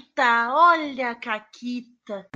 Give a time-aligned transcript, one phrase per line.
[0.00, 2.26] Caquita, olha a Caquita.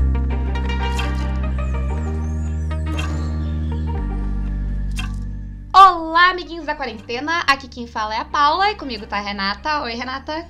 [5.75, 7.41] Olá, amiguinhos da quarentena.
[7.47, 9.83] Aqui quem fala é a Paula e comigo tá a Renata.
[9.83, 10.47] Oi, Renata.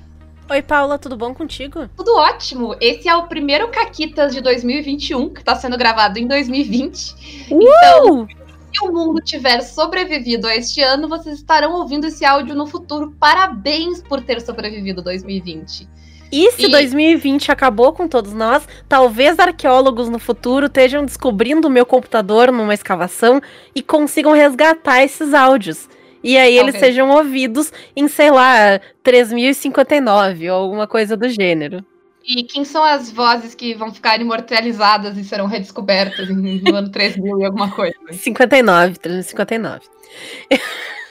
[0.50, 1.88] Oi, Paula, tudo bom contigo?
[1.96, 2.74] Tudo ótimo.
[2.81, 7.49] Esse é o primeiro Caquitas de 2021, que tá sendo gravado em 2020.
[7.51, 7.62] Uh!
[7.62, 12.67] Então, se o mundo tiver sobrevivido a este ano, vocês estarão ouvindo esse áudio no
[12.67, 13.15] futuro.
[13.21, 15.88] Parabéns por ter sobrevivido 2020.
[16.37, 21.70] E se E- 2020 acabou com todos nós, talvez arqueólogos no futuro estejam descobrindo o
[21.70, 23.40] meu computador numa escavação
[23.72, 25.88] e consigam resgatar esses áudios.
[26.24, 26.92] E aí eles Talvez.
[26.92, 31.84] sejam ouvidos em, sei lá, 3059 ou alguma coisa do gênero.
[32.26, 37.38] E quem são as vozes que vão ficar imortalizadas e serão redescobertas no ano 3000
[37.40, 37.95] e alguma coisa?
[38.10, 39.80] 59, 359.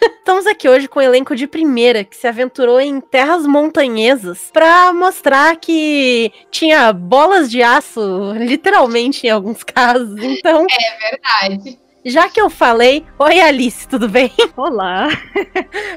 [0.20, 4.92] Estamos aqui hoje com o elenco de primeira que se aventurou em terras montanhesas pra
[4.94, 10.18] mostrar que tinha bolas de aço, literalmente em alguns casos.
[10.22, 10.66] Então,
[11.12, 11.80] Verdade.
[12.06, 14.32] já que eu falei, oi Alice, tudo bem?
[14.58, 15.10] Olá,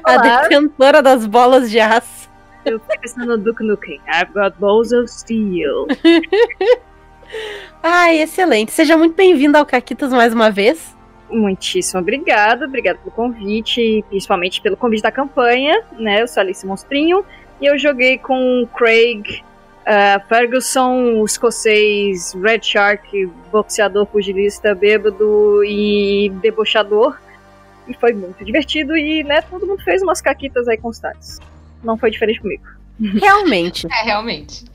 [0.03, 0.41] A Olá.
[0.41, 2.29] detentora das bolas de aço.
[2.65, 3.99] eu tô pensando no Duke Nukem.
[4.07, 5.87] I've got balls of steel.
[7.83, 8.71] Ai, excelente.
[8.71, 10.95] Seja muito bem-vindo ao Caquitas mais uma vez.
[11.29, 16.21] Muitíssimo obrigada, obrigado pelo convite, principalmente pelo convite da campanha, né?
[16.21, 17.25] Eu sou Alice Monstrinho
[17.59, 19.43] e eu joguei com o Craig
[19.85, 27.17] ah, Ferguson, o escocês Red Shark, boxeador, pugilista, bêbado e debochador.
[27.87, 31.39] E foi muito divertido e, né, todo mundo fez umas caquitas aí constantes.
[31.81, 32.63] Não foi diferente comigo.
[32.99, 33.87] Realmente.
[33.89, 34.65] É, realmente.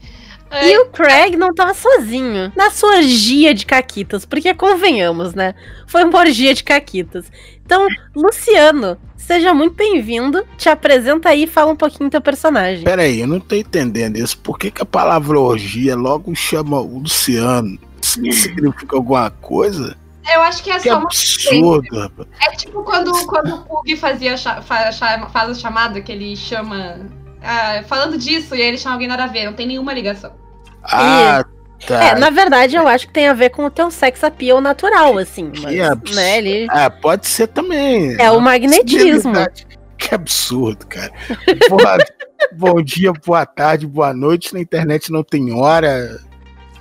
[0.65, 5.55] E o Craig não tava sozinho na sua orgia de caquitas, porque convenhamos, né?
[5.87, 7.31] Foi uma orgia de caquitas.
[7.65, 10.45] Então, Luciano, seja muito bem-vindo.
[10.59, 12.85] Te apresenta aí e fala um pouquinho do teu personagem.
[12.85, 14.37] Pera aí, eu não tô entendendo isso.
[14.39, 17.79] Por que, que a palavra orgia logo chama o Luciano?
[18.03, 19.97] Isso significa alguma coisa?
[20.33, 21.05] Eu acho que é Que só uma.
[21.05, 22.29] absurdo, rapaz.
[22.43, 26.37] É tipo quando, quando o Pug fazia cha- fa- cha- faz a chamada que ele
[26.37, 27.01] chama.
[27.43, 30.33] ah, falando disso, e aí ele chama alguém nada a ver, não tem nenhuma ligação.
[30.85, 31.45] Ah,
[31.87, 32.03] tá.
[32.05, 35.19] É, na verdade, eu acho que tem a ver com o teu sex appeal natural,
[35.19, 35.51] assim.
[35.63, 36.15] Mas, Que absurdo.
[36.17, 36.67] né, ele...
[36.71, 38.17] Ah, pode ser também.
[38.21, 39.33] É o magnetismo.
[39.99, 41.13] Que absurdo, cara.
[41.69, 41.99] Boa-
[42.57, 44.53] bom dia, boa tarde, boa noite.
[44.53, 46.19] Na internet não tem hora.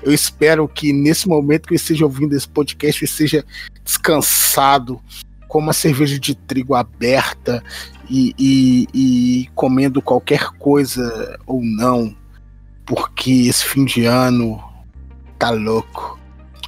[0.01, 3.45] Eu espero que nesse momento que eu esteja ouvindo esse podcast eu esteja
[3.83, 4.99] descansado,
[5.47, 7.61] com uma cerveja de trigo aberta
[8.09, 12.15] e, e- e comendo qualquer coisa ou não,
[12.85, 14.61] porque esse fim de ano
[15.37, 16.19] tá louco.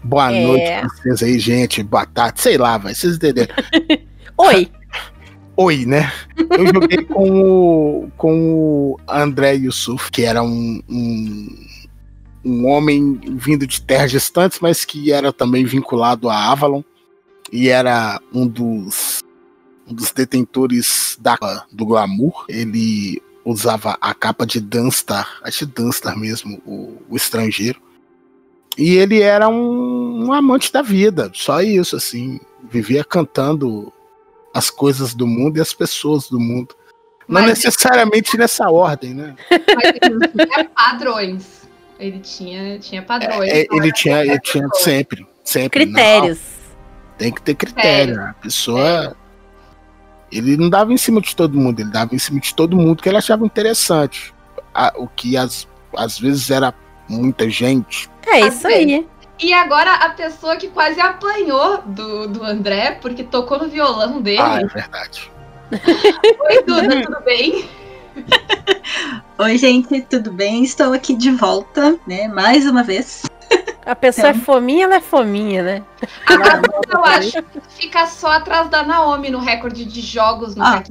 [0.04, 0.46] Boa É.
[0.46, 1.84] noite pra vocês aí, gente.
[1.84, 2.94] Boa tarde, sei lá, vai.
[2.94, 3.56] Vocês entenderam.
[4.38, 4.70] Oi.
[5.56, 6.12] Oi, né?
[6.50, 11.48] Eu joguei com o, com o André Yusuf, que era um, um,
[12.44, 16.82] um homem vindo de terras distantes, mas que era também vinculado a Avalon
[17.52, 19.22] e era um dos,
[19.88, 21.38] um dos detentores da,
[21.72, 22.46] do glamour.
[22.50, 27.82] Ele usava a capa de Dunstar, acho que Dunstar mesmo, o, o estrangeiro.
[28.78, 32.40] E ele era um, um amante da vida, só isso, assim.
[32.72, 33.94] Vivia cantando
[34.54, 36.76] as coisas do mundo e as pessoas do mundo.
[37.28, 39.36] Não Mas- necessariamente nessa ordem, né?
[39.50, 41.64] Mas ele tinha padrões.
[42.00, 43.50] Ele tinha, tinha padrões.
[43.52, 45.86] É, não ele era tinha, ele tinha sempre, sempre.
[45.86, 46.40] Critérios.
[46.40, 48.22] não, tem que ter critério.
[48.22, 49.16] A pessoa.
[50.32, 53.02] Ele não dava em cima de todo mundo, ele dava em cima de todo mundo
[53.02, 54.34] que ele achava interessante.
[54.74, 56.74] A- o que às, às vezes era
[57.08, 58.10] muita gente.
[58.26, 59.06] É isso aí.
[59.40, 64.40] E agora a pessoa que quase apanhou do, do André, porque tocou no violão dele.
[64.42, 65.32] Ah, é verdade.
[65.74, 67.66] Oi, Duda, tudo bem?
[69.40, 70.64] Oi, gente, tudo bem?
[70.64, 72.28] Estou aqui de volta, né?
[72.28, 73.24] Mais uma vez.
[73.86, 74.42] A pessoa Então.
[74.42, 75.84] é fominha, ela é fominha, né?
[76.26, 80.82] Agora eu acho que fica só atrás da Naomi no recorde de jogos no Ah.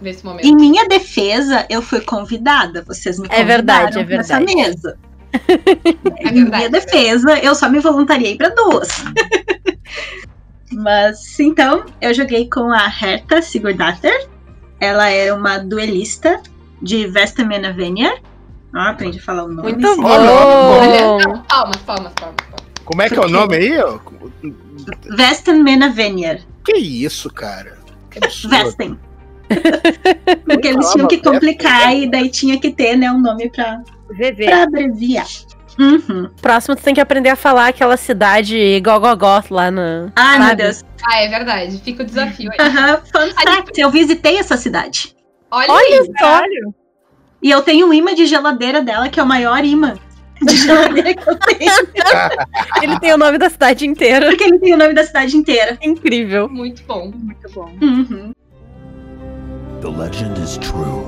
[0.00, 0.44] Nesse momento.
[0.46, 2.82] Em minha defesa, eu fui convidada.
[2.86, 4.54] Vocês me É convidaram verdade, é pra essa verdade.
[4.56, 4.98] mesa.
[5.34, 6.50] É em verdade.
[6.50, 8.88] minha defesa, eu só me voluntariei para duas.
[10.72, 14.28] Mas então, eu joguei com a Herta Sigurdatter.
[14.80, 16.40] Ela era uma duelista
[16.82, 18.16] de Vestamenavenia.
[18.74, 19.72] Ah, aprendi a falar o nome.
[19.72, 20.08] Muito bom.
[20.08, 22.36] Olha, palmas, palmas, palmas.
[22.84, 23.78] Como é que é o nome aí?
[23.78, 23.98] ó?
[25.16, 26.40] Vestamenavenia.
[26.64, 27.78] Que isso, cara?
[28.10, 28.56] Que absurdo.
[28.56, 28.98] Vestem.
[30.44, 33.80] Porque eles tinham que complicar e daí tinha que ter, né, um nome pra,
[34.10, 34.44] VV.
[34.44, 35.26] pra abreviar.
[35.78, 36.30] Uhum.
[36.40, 40.12] Próximo, tu tem que aprender a falar aquela cidade Gogogoth lá no.
[40.14, 40.62] Ai, meu Sabe?
[40.62, 40.84] Deus.
[41.02, 41.80] Ah, é verdade.
[41.84, 42.66] Fica o desafio aí.
[42.66, 45.14] Aham, fun fact, eu visitei essa cidade.
[45.50, 46.10] Olha, Olha aí.
[46.18, 46.40] só.
[47.44, 49.98] E eu tenho um imã de geladeira dela, que é o maior imã
[50.40, 51.72] de geladeira que eu tenho.
[52.82, 54.28] Ele tem o nome da cidade inteira.
[54.28, 55.78] Porque ele tem o nome da cidade inteira.
[55.82, 56.48] Incrível.
[56.48, 57.12] Muito bom.
[57.14, 57.70] Muito bom.
[57.82, 58.32] Uhum.
[59.82, 61.04] The legend is true.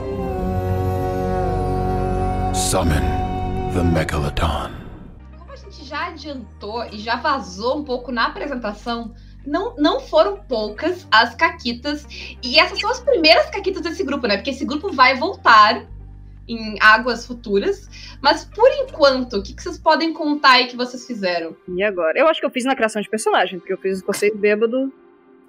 [2.55, 3.00] Summon
[3.73, 4.71] the Megalodon.
[5.38, 9.15] Como a gente já adiantou e já vazou um pouco na apresentação,
[9.47, 12.06] não, não foram poucas as caquitas.
[12.43, 14.37] E essas são as primeiras caquitas desse grupo, né?
[14.37, 15.96] Porque esse grupo vai voltar
[16.49, 17.89] em águas futuras.
[18.21, 21.57] Mas por enquanto, o que, que vocês podem contar aí que vocês fizeram?
[21.69, 22.19] E agora?
[22.19, 24.93] Eu acho que eu fiz na criação de personagem, porque eu fiz o conceito bêbado.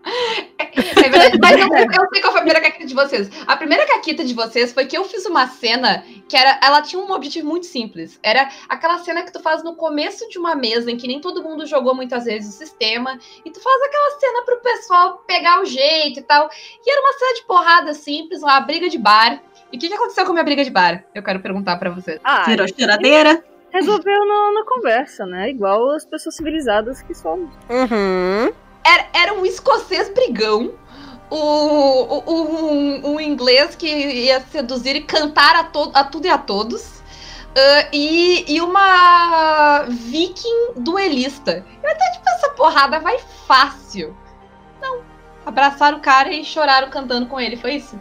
[0.97, 3.29] É verdade, mas eu, eu sei qual foi a primeira caquita de vocês.
[3.47, 6.59] A primeira caquita de vocês foi que eu fiz uma cena que era.
[6.63, 8.19] Ela tinha um objetivo muito simples.
[8.23, 11.41] Era aquela cena que tu faz no começo de uma mesa em que nem todo
[11.43, 13.17] mundo jogou muitas vezes o sistema.
[13.45, 16.49] E tu faz aquela cena pro pessoal pegar o jeito e tal.
[16.85, 19.41] E era uma cena de porrada simples, uma briga de bar.
[19.71, 21.03] E o que, que aconteceu com a minha briga de bar?
[21.13, 22.19] Eu quero perguntar pra vocês.
[22.23, 23.43] Ah, Virou choradeira.
[23.71, 25.49] resolveu no- na conversa, né?
[25.49, 27.49] Igual as pessoas civilizadas que somos.
[27.69, 28.51] Uhum.
[28.87, 30.73] Era, era um escocês brigão.
[31.29, 32.23] O, o-
[32.71, 37.01] um, um inglês que ia seduzir e cantar a, to- a tudo e a todos.
[37.55, 41.65] ah, e, e uma viking duelista.
[41.83, 44.15] Eu até, tipo, essa porrada vai fácil.
[44.81, 45.01] Não.
[45.45, 47.99] Abraçaram o cara e choraram cantando com ele, foi isso?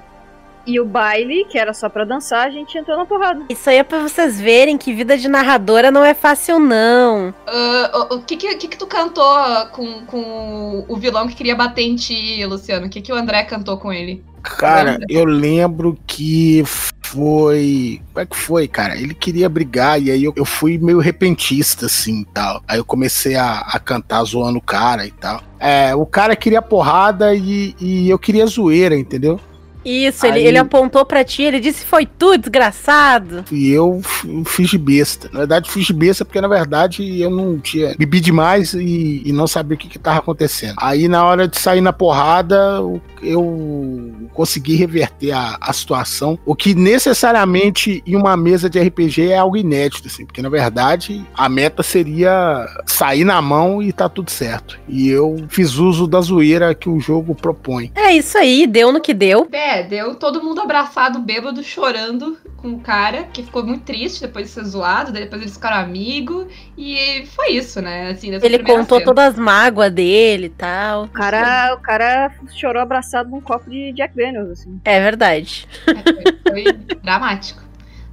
[0.66, 3.44] E o baile, que era só pra dançar, a gente entrou na porrada.
[3.48, 7.32] Isso aí é pra vocês verem que vida de narradora não é fácil, não.
[7.46, 9.26] Ah, o que, que, que que tu cantou
[9.72, 12.86] com, com o vilão que queria bater em ti, Luciano?
[12.86, 14.24] O que, que o André cantou com ele?
[14.42, 16.62] Cara, eu lembro que
[17.02, 18.00] foi.
[18.12, 18.96] Como é que foi, cara?
[18.96, 22.62] Ele queria brigar e aí eu, eu fui meio repentista, assim e tal.
[22.66, 25.42] Aí eu comecei a, a cantar zoando o cara e tal.
[25.58, 29.40] É, o cara queria porrada e, e eu queria zoeira, entendeu?
[29.86, 33.44] Isso, ele, Aí- ele apontou pra ti, ele disse: Foi tu, desgraçado.
[33.52, 34.00] E eu
[34.44, 35.28] fiz de besta.
[35.32, 37.94] Na verdade, fiz de besta porque, na verdade, eu não tinha.
[37.96, 40.74] Bebi demais e, e não sabia o que, que tava acontecendo.
[40.78, 46.38] Aí, na hora de sair na porrada, eu- eu consegui reverter a, a situação.
[46.44, 50.24] O que necessariamente em uma mesa de RPG é algo inédito, assim.
[50.26, 54.78] Porque, na verdade, a meta seria sair na mão e tá tudo certo.
[54.88, 57.90] E eu fiz uso da zoeira que o jogo propõe.
[57.94, 59.46] É isso aí, deu no que deu.
[59.52, 64.46] É, deu todo mundo abraçado, bêbado, chorando com o cara, que ficou muito triste depois
[64.46, 66.46] de ser zoado, daí depois eles ficaram amigos,
[66.76, 68.10] e foi isso, né?
[68.10, 69.04] Assim, Ele contou cena.
[69.04, 71.04] todas as mágoas dele e tal.
[71.04, 74.80] O cara, o cara chorou abraçado num copo de Jack Daniels, assim.
[74.84, 75.68] É verdade.
[75.86, 77.62] É, foi, foi dramático.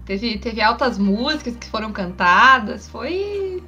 [0.06, 3.63] Teve, teve altas músicas que foram cantadas, foi.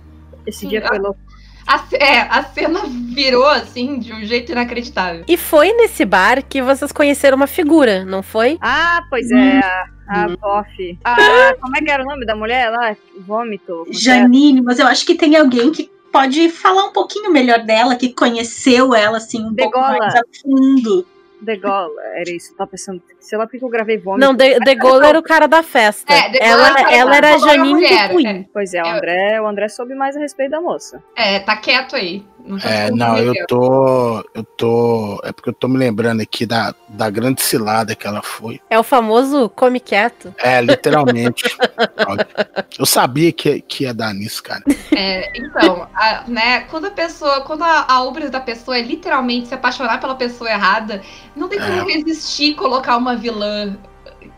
[0.45, 1.19] Esse Sim, dia foi louco.
[1.67, 5.23] A, é, a cena virou assim de um jeito inacreditável.
[5.27, 8.57] E foi nesse bar que vocês conheceram uma figura, não foi?
[8.61, 10.99] Ah, pois é, a, a Boff.
[11.03, 12.95] A, como é que era o nome da mulher lá?
[13.19, 13.85] Vômito.
[13.89, 13.93] é?
[13.93, 18.13] Janine, mas eu acho que tem alguém que pode falar um pouquinho melhor dela, que
[18.13, 19.97] conheceu ela assim um pouco Degola.
[19.97, 21.05] mais a fundo.
[21.41, 22.55] Degola, era isso.
[22.55, 24.25] Tava pensando, sei lá porque eu gravei vômito.
[24.25, 26.11] Não, De, De Gaulle era o cara da festa.
[26.13, 28.27] É, Gaulle ela, era ela era a era Janine do Queen.
[28.27, 28.45] é.
[28.53, 31.01] Pois é, o André, o André soube mais a respeito da moça.
[31.15, 32.23] É, tá quieto aí.
[32.47, 34.23] Não É, não, eu tô.
[34.35, 35.19] Eu tô.
[35.23, 38.61] É porque eu tô me lembrando aqui da, da grande cilada que ela foi.
[38.69, 40.31] É o famoso come quieto.
[40.37, 41.43] É, literalmente.
[42.77, 44.61] Eu sabia que, que ia dar nisso, cara.
[44.95, 49.47] É, então, a- né, quando a pessoa, quando a, a obra da pessoa é literalmente
[49.47, 51.01] se apaixonar pela pessoa errada,
[51.35, 51.93] não tem como É.
[51.93, 53.77] resistir colocar uma vilã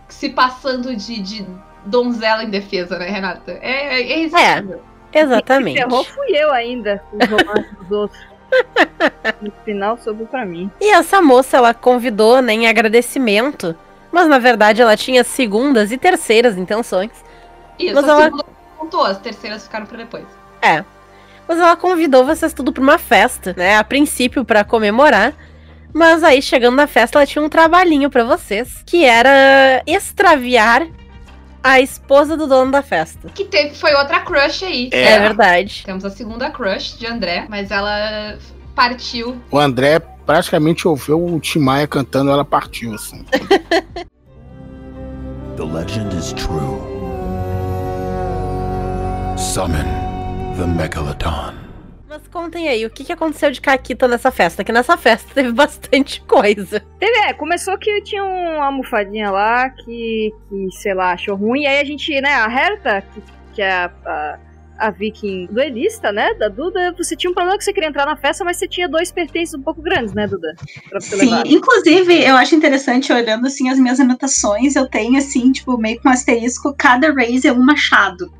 [0.08, 1.46] se passando de, de
[1.86, 3.58] donzela em defesa, né, Renata?
[3.62, 4.82] É, é irresistível.
[5.14, 5.78] Exatamente.
[5.78, 8.20] Ferrou fui eu ainda, os romances dos outros.
[9.42, 10.72] No final sobrou pra mim.
[10.80, 13.76] E essa moça, ela convidou, né, em agradecimento.
[14.12, 17.12] Mas na verdade ela tinha segundas e terceiras intenções.
[17.78, 18.46] Isso, Mas a ela- segunda
[18.78, 20.26] contou, as terceiras ficaram pra depois.
[21.48, 23.78] Mas ela convidou vocês tudo pra uma festa, né?
[23.78, 25.34] A princípio pra comemorar.
[25.98, 28.84] Mas aí, chegando na festa, ela tinha um trabalhinho pra vocês.
[28.86, 30.88] Que era extraviar
[31.64, 33.30] a esposa do dono da festa.
[33.34, 34.90] Que teve, foi outra crush aí.
[34.94, 35.14] É.
[35.14, 35.82] É, verdade.
[35.84, 38.38] Temos a segunda crush de André, mas ela
[38.76, 39.42] partiu.
[39.50, 43.26] O André praticamente ouviu o Tim Maia cantando, ela partiu, assim.
[45.58, 46.80] The legend is true.
[49.36, 49.88] Summon
[50.56, 51.67] the Megalodon.
[52.18, 54.64] Mas contem aí, o que, que aconteceu de Caquita nessa festa?
[54.64, 56.84] Que nessa festa teve bastante coisa.
[57.00, 61.62] Teve, é, começou que tinha uma almofadinha lá que, que, sei lá, achou ruim.
[61.62, 64.40] E aí a gente, né, a Herta, que, que é a, a,
[64.80, 68.16] a viking duelista, né, da Duda, você tinha um problema que você queria entrar na
[68.16, 70.56] festa, mas você tinha dois pertences um pouco grandes, né, Duda?
[70.90, 71.46] Pra você Sim, levar.
[71.46, 76.10] inclusive, eu acho interessante, olhando assim as minhas anotações, eu tenho assim, tipo, meio com
[76.10, 78.32] asterisco, cada raise é um machado.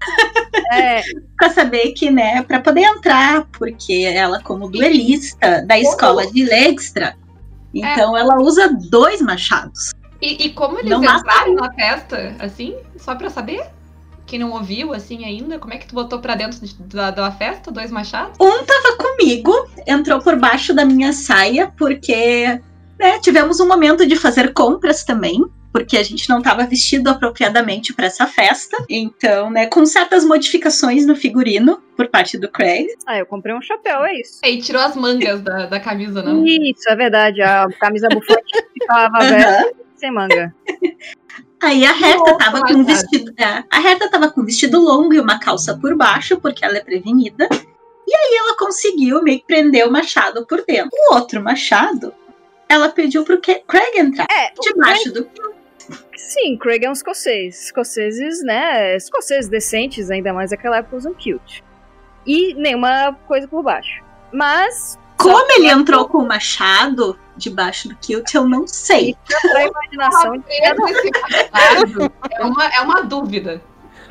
[0.72, 1.02] É,
[1.36, 7.16] Pra saber que, né, pra poder entrar, porque ela, como duelista da escola de Legstra,
[7.74, 9.90] então ela usa dois machados.
[10.20, 13.64] E, e como eles Não entraram na festa, assim, só pra saber?
[14.26, 17.32] Quem não ouviu, assim, ainda, como é que tu botou pra dentro de- da, da
[17.32, 18.36] festa, dois machados?
[18.40, 19.52] Um tava comigo,
[19.86, 22.60] entrou por baixo da minha saia, porque
[22.98, 25.42] né, tivemos um momento de fazer compras também.
[25.72, 28.76] Porque a gente não estava vestido apropriadamente para essa festa.
[28.88, 32.88] Então, né, com certas modificações no figurino por parte do Craig.
[33.06, 34.40] ah, eu comprei um chapéu, é isso.
[34.44, 36.44] E tirou as mangas da, da camisa, não?
[36.44, 37.40] Isso, é verdade.
[37.42, 40.54] A camisa bufante ficava velha sem manga.
[41.62, 43.34] Aí a Herta tava com um vestido.
[43.38, 46.78] é, a Herta tava com um vestido longo e uma calça por baixo, porque ela
[46.78, 47.46] é prevenida.
[48.08, 50.90] E aí ela conseguiu meio que prender o machado por dentro.
[50.92, 52.14] O outro machado,
[52.68, 55.28] ela pediu pro Craig entrar É, o debaixo do.
[56.16, 57.64] Sim, Craig é um escocês.
[57.64, 58.96] Escoceses, né?
[58.96, 61.60] Escoceses decentes, ainda mais naquela época usam kilt.
[62.26, 64.02] E nenhuma coisa por baixo.
[64.32, 64.98] Mas.
[65.16, 69.16] Como ele entrou com o machado debaixo do kilt, eu não sei.
[69.54, 73.62] A imaginação de Preso esse machado é uma, é uma dúvida.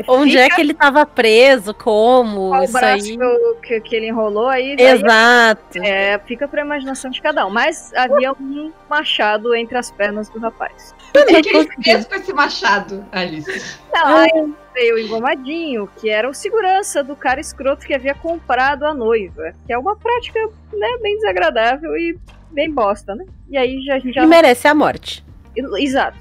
[0.08, 1.74] Onde é que ele tava preso?
[1.74, 2.50] Como?
[2.50, 3.18] qual Isso braço aí.
[3.62, 4.76] que, que- ele enrolou aí.
[4.76, 5.80] daí Exato.
[5.84, 7.50] É, fica pra imaginação de cada um.
[7.50, 10.96] Mas havia um machado entre as pernas do rapaz.
[11.16, 13.78] O que, que ele fez com esse machado, Alice?
[13.94, 18.86] Não, aí veio o engomadinho, que era o segurança do cara escroto que havia comprado
[18.86, 19.54] a noiva.
[19.66, 20.40] Que é uma prática,
[20.74, 22.18] né, bem desagradável e
[22.52, 23.26] bem bosta, né?
[23.50, 24.24] E aí já, a gente já.
[24.24, 25.26] E merece a morte.
[25.56, 26.18] Exato.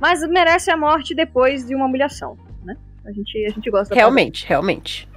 [0.00, 2.38] Mas merece a morte depois de uma humilhação?
[3.04, 5.10] A gente, a gente gosta da Realmente, realmente.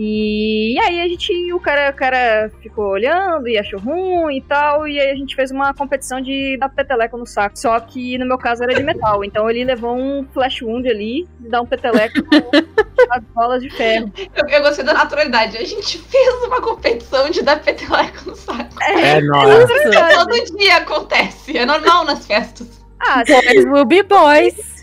[0.00, 4.86] E, aí a gente, o cara, o cara ficou olhando e achou ruim e tal,
[4.86, 7.58] e aí a gente fez uma competição de dar peteleco no saco.
[7.58, 11.26] Só que no meu caso era de metal, então ele levou um flash wound ali,
[11.40, 12.36] de dar um peteleco com
[13.12, 14.12] as bolas de ferro.
[14.36, 15.56] Eu, eu gostei da naturalidade.
[15.56, 18.80] A gente fez uma competição de dar peteleco no saco.
[18.84, 19.64] É, não, é.
[19.64, 20.16] Isso.
[20.16, 21.58] Todo dia acontece.
[21.58, 22.86] É normal nas festas.
[23.00, 24.77] Ah, Boys will be boys.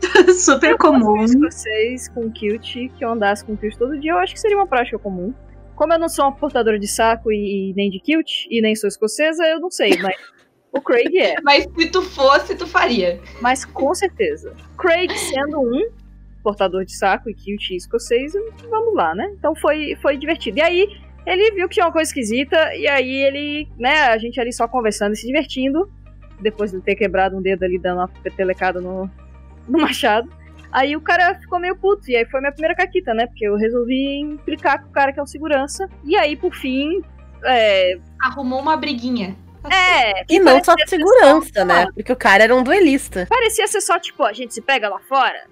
[0.34, 1.26] Super comum.
[1.26, 4.56] se vocês com kilt, que eu andasse com kilt todo dia, eu acho que seria
[4.56, 5.34] uma prática comum.
[5.74, 8.74] Como eu não sou uma portadora de saco e, e nem de kilt, e nem
[8.74, 10.16] sou escocesa, eu não sei, mas
[10.72, 11.34] o Craig é.
[11.42, 13.20] Mas se tu fosse, tu faria.
[13.40, 14.54] Mas com certeza.
[14.78, 15.90] Craig sendo um
[16.42, 18.32] portador de saco e kilt escocês,
[18.68, 19.30] vamos lá, né?
[19.38, 20.58] Então foi, foi divertido.
[20.58, 20.88] E aí,
[21.26, 24.66] ele viu que tinha uma coisa esquisita, e aí ele, né, a gente ali só
[24.66, 25.90] conversando e se divertindo,
[26.40, 29.10] depois de ter quebrado um dedo ali, dando uma petelecada no,
[29.70, 30.30] no machado.
[30.72, 33.26] Aí o cara ficou meio puto, e aí foi minha primeira caquita, né?
[33.26, 35.88] Porque eu resolvi implicar com o cara que é o segurança.
[36.04, 37.02] E aí, por fim,
[37.44, 37.98] é.
[38.20, 39.36] Arrumou uma briguinha.
[39.70, 41.86] é E não só segurança, né?
[41.92, 43.26] Porque o cara era um duelista.
[43.28, 45.44] Parecia ser só, tipo, a gente se pega lá fora.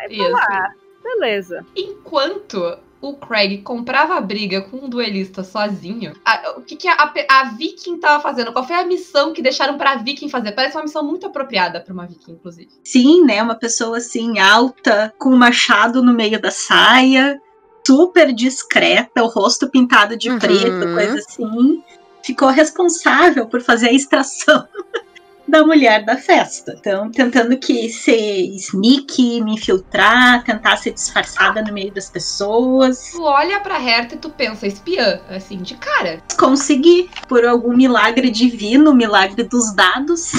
[0.00, 0.30] Aí, Isso.
[0.30, 1.64] lá, beleza.
[1.76, 2.78] Enquanto
[3.08, 7.12] o Craig comprava a briga com um duelista sozinho, a- o que, que a, a-
[7.40, 8.52] a Viking tava fazendo?
[8.52, 10.52] Qual foi a missão que deixaram pra Viking fazer?
[10.52, 12.68] Parece uma missão muito apropriada pra uma Viking, inclusive.
[12.82, 13.42] Sim, né?
[13.42, 17.40] Uma pessoa assim, alta, com um machado no meio da saia,
[17.86, 20.38] super discreta, o rosto pintado de Uhum.
[20.38, 21.82] preto, coisa assim.
[22.22, 24.66] Ficou responsável por fazer a extração
[25.46, 26.74] da mulher da festa.
[26.78, 28.16] Então, tentando que ser
[28.56, 33.10] sneak, me infiltrar, tentar ser disfarçada no meio das pessoas.
[33.12, 36.22] Tu olha pra Herta e tu pensa, espiã, assim, de cara.
[36.38, 40.32] Consegui, por algum milagre divino, milagre dos dados.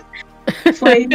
[0.76, 1.06] foi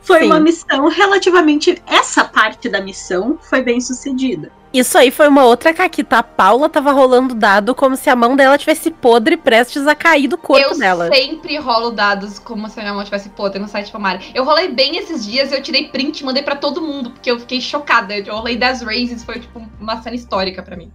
[0.00, 0.26] foi Sim.
[0.26, 1.82] uma missão relativamente.
[1.86, 4.50] Essa parte da missão foi bem sucedida.
[4.72, 6.18] Isso aí foi uma outra caquita.
[6.18, 10.28] A Paula tava rolando dado como se a mão dela tivesse podre prestes a cair
[10.28, 11.08] do corpo eu dela.
[11.12, 14.30] sempre rolo dados como se a minha mão tivesse podre no site Famari.
[14.34, 17.40] Eu rolei bem esses dias, eu tirei print e mandei pra todo mundo, porque eu
[17.40, 18.16] fiquei chocada.
[18.16, 20.92] Eu rolei 10 raises, foi tipo uma cena histórica pra mim.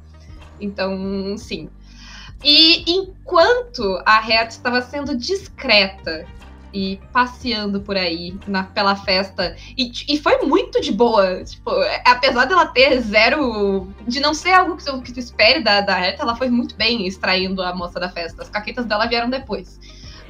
[0.61, 1.69] Então, sim.
[2.43, 6.25] E enquanto a Ret estava sendo discreta
[6.73, 11.43] e passeando por aí na, pela festa, e, e foi muito de boa.
[11.43, 11.71] Tipo,
[12.05, 13.87] apesar dela ter zero.
[14.07, 16.75] de não ser algo que tu, que tu espere da, da Ret, ela foi muito
[16.75, 18.41] bem extraindo a moça da festa.
[18.41, 19.79] As caquetas dela vieram depois.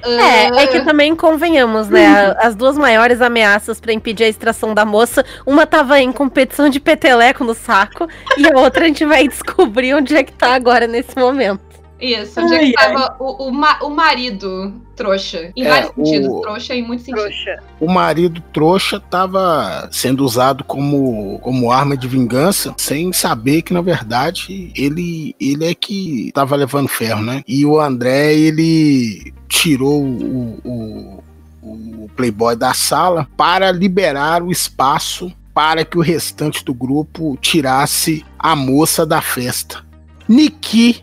[0.05, 2.05] É, Ah, é que também convenhamos, né?
[2.05, 6.67] a- As duas maiores ameaças pra impedir a extração da moça, uma tava em competição
[6.67, 8.05] de peteleco no saco,
[8.37, 11.72] e a outra a gente vai descobrir onde é que tá agora nesse momento.
[11.99, 15.51] Isso, onde é Ai, que tava o, o, ma- o marido trouxa?
[15.55, 17.33] Em É, vários o- sentidos, trouxa em muitos sentidos.
[17.79, 23.81] O marido trouxa estava sendo usado como, como arma de vingança, sem saber que, na
[23.81, 27.41] verdade, ele, ele é que estava levando ferro, né?
[27.47, 31.23] E o André, ele tirou o, o,
[31.63, 38.25] o Playboy da sala para liberar o espaço para que o restante do grupo tirasse
[38.37, 39.85] a moça da festa.
[40.27, 41.01] Niki,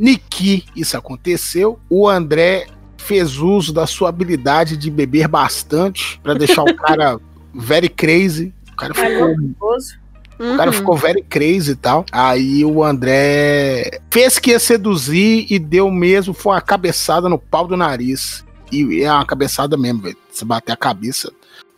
[0.00, 1.78] Niki, isso aconteceu.
[1.90, 2.66] O André
[2.96, 7.20] fez uso da sua habilidade de beber bastante para deixar o cara
[7.54, 8.54] very crazy.
[8.72, 9.98] O cara ficou Nervoso.
[10.38, 10.76] o cara Uhum.
[10.76, 12.06] ficou very crazy e tal.
[12.10, 17.66] Aí o André fez que ia seduzir e deu mesmo, foi uma cabeçada no pau
[17.66, 18.42] do nariz.
[18.72, 20.16] E é uma cabeçada mesmo, velho.
[20.32, 21.30] Você bater a cabeça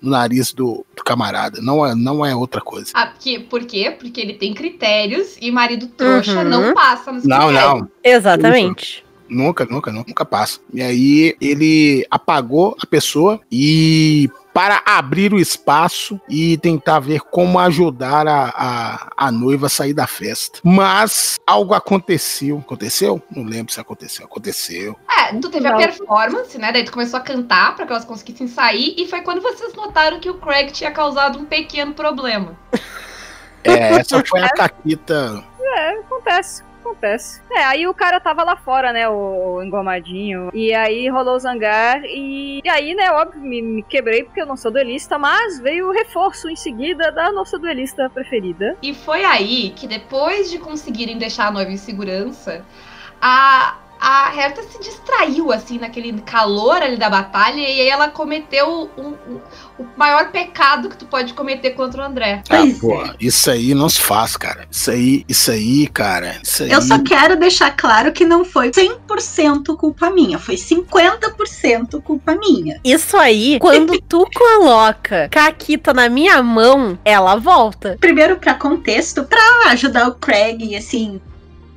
[0.02, 1.60] no nariz do, do camarada.
[1.62, 2.90] Não é, não é outra coisa.
[2.92, 3.94] Ah, porque, por quê?
[3.98, 6.48] Porque ele tem critérios e marido trouxa Uhum.
[6.48, 7.80] não passa nos Não, critérios.
[7.80, 7.88] não.
[8.02, 9.04] Exatamente.
[9.28, 10.60] Nunca, nunca, nunca, nunca passa.
[10.74, 17.58] E aí ele apagou a pessoa e para abrir o espaço e tentar ver como
[17.58, 20.60] ajudar a, a, a noiva a sair da festa.
[20.62, 22.58] Mas algo aconteceu.
[22.58, 23.22] Aconteceu?
[23.30, 24.26] Não lembro se aconteceu.
[24.26, 24.96] Aconteceu.
[25.18, 25.78] É, tu teve a Não.
[25.78, 26.72] performance, né?
[26.72, 28.94] Daí tu começou a cantar pra que elas conseguissem sair.
[28.98, 32.56] E foi quando vocês notaram que o Craig tinha causado um pequeno problema.
[33.64, 35.44] É, essa foi a caquita.
[36.00, 37.40] Acontece, acontece.
[37.50, 40.50] É, aí o cara tava lá fora, né, o, o engomadinho.
[40.54, 42.02] E aí rolou o zangar.
[42.04, 45.88] E, e aí, né, óbvio, me, me quebrei porque eu não sou duelista, mas veio
[45.88, 48.76] o reforço em seguida da nossa duelista preferida.
[48.82, 52.64] E foi aí que depois de conseguirem deixar a noiva em segurança,
[53.20, 57.56] a, a Herta se distraiu, assim, naquele calor ali da batalha.
[57.60, 59.40] E aí ela cometeu um- um-
[59.82, 62.42] o maior pecado que tu pode cometer contra o André.
[62.48, 63.14] Ah, pô, é.
[63.20, 64.66] isso aí não se faz, cara.
[64.70, 66.40] Isso aí, isso aí, cara.
[66.42, 66.70] Isso aí.
[66.70, 72.80] Eu só quero deixar claro que não foi 100% culpa minha, foi 50% culpa minha.
[72.84, 77.96] Isso aí, quando tu coloca Caquita na minha mão, ela volta.
[78.00, 81.20] Primeiro, pra contexto, pra ajudar o Craig, assim,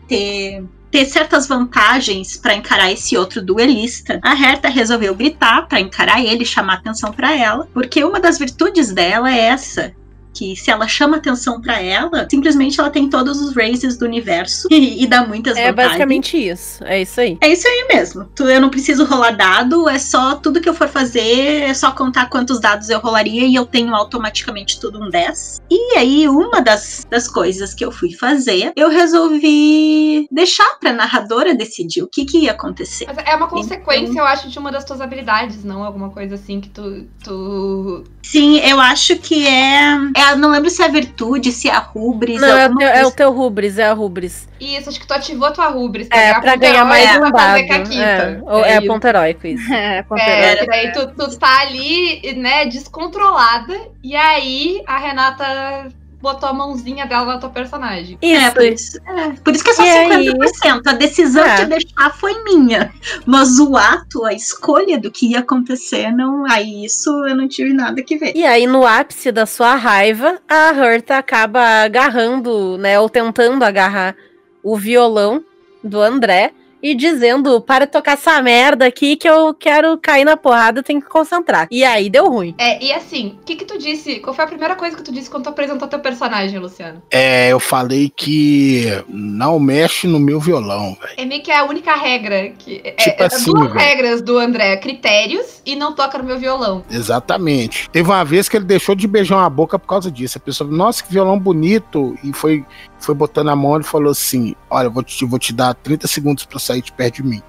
[0.07, 0.63] ter
[0.95, 4.17] ter certas vantagens pra encarar esse outro duelista.
[4.23, 8.93] A Herta resolveu gritar pra encarar ele, chamar atenção pra ela, porque uma das virtudes
[8.93, 9.93] dela é essa.
[10.35, 14.67] Que se ela chama atenção pra ela, simplesmente ela tem todos os raises do universo
[14.69, 15.91] e, e dá muitas É vantagens.
[15.91, 16.83] basicamente isso.
[16.83, 17.37] É isso aí.
[17.41, 18.25] É isso aí mesmo.
[18.35, 21.91] Tu- Eu não preciso rolar dado, é só tudo que eu for fazer, é só
[21.91, 25.61] contar quantos dados eu rolaria e eu tenho automaticamente tudo um 10.
[25.71, 31.53] E aí, uma das, das coisas que eu fui fazer, eu resolvi deixar pra narradora
[31.55, 33.05] decidir o que, que ia acontecer.
[33.07, 36.59] Mas é uma consequência, eu acho, de uma das tuas habilidades, não alguma coisa assim
[36.59, 37.05] que tu.
[37.23, 38.03] tu...
[38.23, 39.95] Sim, eu acho que é.
[40.15, 42.39] é não lembro se é a virtude, se é a rubris.
[42.39, 44.47] Não, é o, alguma teu, é o teu rubris, é a rubris.
[44.59, 46.07] Isso, acho que tu ativou tua rubris.
[46.11, 47.35] É, pra ganhar mais um pra dado.
[47.37, 48.43] fazer É, caquita.
[48.45, 48.87] ou- é, isso.
[48.87, 49.65] ponto heróico isso.
[49.73, 50.67] É, ponto É, heróico.
[50.67, 55.87] daí tu, tu tá ali, né, descontrolada, e aí a Renata
[56.25, 58.17] botou a mãozinha dela na tua personagem.
[58.19, 58.97] É, por Isso.
[58.97, 60.27] isso, é, por isso que é só E aí?
[60.27, 60.81] 50%.
[60.87, 61.55] A decisão É.
[61.57, 62.91] de deixar foi minha.
[63.27, 66.43] Mas o ato, a escolha do que ia acontecer, não.
[66.49, 68.33] Aí isso eu não tive nada que ver.
[68.35, 74.15] E aí, no ápice da sua raiva, a Herta acaba agarrando, né, ou tentando agarrar
[74.63, 75.43] o violão
[75.83, 76.51] do André
[76.85, 81.01] e dizendo: para de tocar essa merda aqui que eu quero cair na porrada, tenho
[81.01, 81.67] que concentrar.
[81.71, 82.53] E aí deu ruim.
[82.59, 84.19] É, e assim, o que que tu disse?
[84.19, 87.01] Qual foi a primeira coisa que tu disse quando tu apresentou teu personagem, Luciano?
[87.09, 91.13] É, eu falei que não mexe no meu violão, velho.
[91.17, 92.81] É meio que a única regra que.
[92.83, 93.79] É, Tipo é assim, duas velho.
[93.79, 96.83] regras do André: critérios e não toca no meu violão.
[96.91, 97.89] Exatamente.
[97.89, 100.37] Teve uma vez que ele deixou de beijar uma boca por causa disso.
[100.37, 102.15] A pessoa falou, nossa, que violão bonito.
[102.23, 102.63] E foi,
[102.99, 106.07] foi botando a mão e falou assim: Olha, eu vou te, vou te dar 30
[106.07, 107.41] segundos pra sair de perto de mim.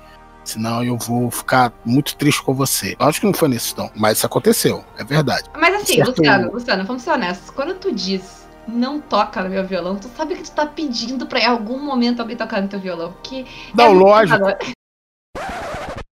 [0.45, 2.97] Senão eu vou ficar muito triste com você.
[2.99, 5.51] Eu acho que não foi nesse tom, mas isso aconteceu, é verdade.
[5.59, 6.19] Mas assim, Certo.
[6.19, 7.51] Luciano, Luciano, vamos ser honestos.
[7.51, 11.41] Quando tu diz não toca no meu violão, tu sabe que tu tá pedindo pra
[11.41, 13.15] em algum momento alguém tocar no teu violão.
[13.23, 14.45] Que Não, é lógico.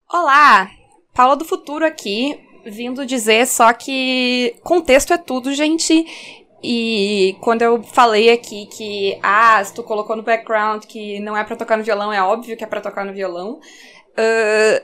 [0.09, 0.69] Olá,
[1.15, 6.05] Paula do Futuro aqui, vindo dizer só que contexto é tudo, gente.
[6.63, 11.43] E quando eu falei aqui que, ah, se tu colocou no background que não é
[11.43, 13.61] pra tocar no violão, é óbvio que é pra tocar no violão.
[14.17, 14.83] ah,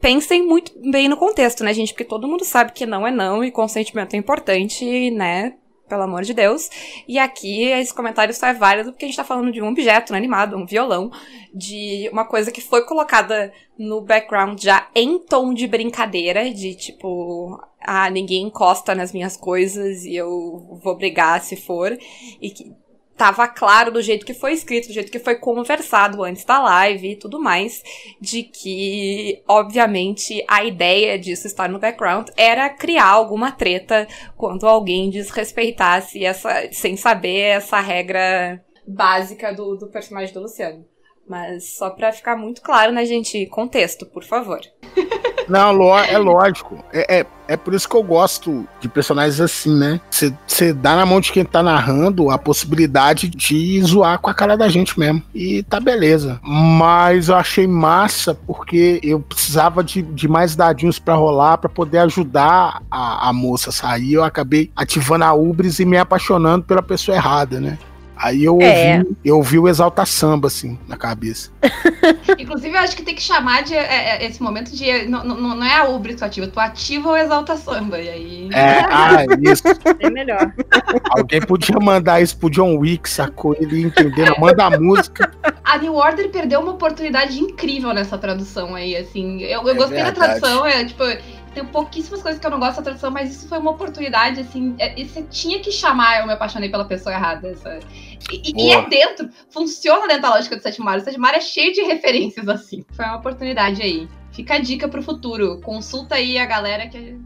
[0.00, 1.92] pensem muito bem no contexto, né, gente?
[1.92, 5.54] Porque todo mundo sabe que não é não e consentimento é importante, né?
[5.92, 6.70] Pelo amor de Deus.
[7.06, 10.10] E aqui esse comentário só é válido porque a gente tá falando de um objeto
[10.10, 11.10] né, animado, um violão,
[11.54, 17.60] de uma coisa que foi colocada no background já em tom de brincadeira, de tipo,
[17.78, 21.94] ah, ninguém encosta nas minhas coisas e eu vou brigar se for.
[22.40, 22.74] E que
[23.16, 27.12] tava claro do jeito que foi escrito, do jeito que foi conversado antes da live
[27.12, 27.82] e tudo mais,
[28.20, 35.10] de que, obviamente, a ideia disso estar no background era criar alguma treta quando alguém
[35.10, 40.84] desrespeitasse essa, sem saber essa regra básica do, do personagem do Luciano.
[41.28, 43.46] Mas só pra ficar muito claro, né, gente?
[43.46, 44.60] Contexto, por favor.
[45.48, 46.84] Não, é lógico.
[46.92, 50.00] É, é, é por isso que eu gosto de personagens assim, né?
[50.10, 54.56] Você dá na mão de quem tá narrando a possibilidade de zoar com a cara
[54.56, 55.22] da gente mesmo.
[55.34, 56.40] E tá beleza.
[56.42, 61.98] Mas eu achei massa porque eu precisava de, de mais dadinhos pra rolar pra poder
[61.98, 64.14] ajudar a, a moça a sair.
[64.14, 67.78] Eu acabei ativando a Ubris e me apaixonando pela pessoa errada, né?
[68.22, 69.02] Aí eu ouvi, É.
[69.24, 71.50] eu ouvi o Exalta Samba, assim, na cabeça.
[72.38, 75.06] Inclusive, eu acho que tem que chamar de é, é, esse momento de.
[75.06, 77.98] Não, não, não é a Ubris que tu ativa, tu ativa o Exalta Samba.
[77.98, 78.48] E aí.
[78.52, 79.64] É, ah, isso.
[79.98, 80.52] É melhor.
[81.10, 83.56] Alguém podia mandar isso pro John Wick, sacou?
[83.58, 84.34] Ele entendendo.
[84.38, 85.32] Manda a música.
[85.64, 89.42] A New Order perdeu uma oportunidade incrível nessa tradução aí, assim.
[89.42, 90.40] Eu, eu É gostei da verdade.
[90.40, 91.02] tradução, é tipo.
[91.54, 94.74] Tem pouquíssimas coisas que eu não gosto da tradução, mas isso foi uma oportunidade, assim.
[94.78, 97.48] é- e você tinha que chamar Eu Me Apaixonei pela Pessoa Errada.
[97.48, 97.78] Essa,
[98.30, 100.98] e, e- é dentro, funciona dentro da lógica do Sétimo Mar.
[100.98, 102.84] O Sétimo Mar é cheio de referências, assim.
[102.92, 104.08] Foi uma oportunidade aí.
[104.30, 105.60] Fica a dica pro futuro.
[105.60, 107.18] Consulta aí a galera que.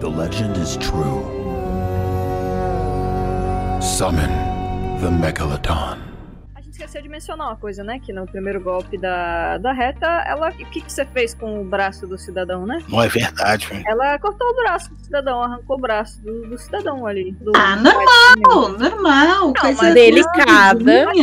[0.00, 1.22] The legend is true.
[3.80, 4.28] Summon
[5.00, 6.11] the Megalodon.
[6.82, 8.00] Esqueceu de mencionar uma coisa, né?
[8.00, 10.48] Que no primeiro golpe da, da reta, ela.
[10.48, 12.82] O que, que você fez com o braço do cidadão, né?
[12.88, 13.84] Não é verdade, velho.
[13.86, 17.36] Ela cortou o braço do cidadão, arrancou o braço do, do cidadão ali.
[17.40, 19.54] Do, Ah, do normal, normal.
[19.54, 20.92] coisa mas delicada.
[20.92, 21.20] E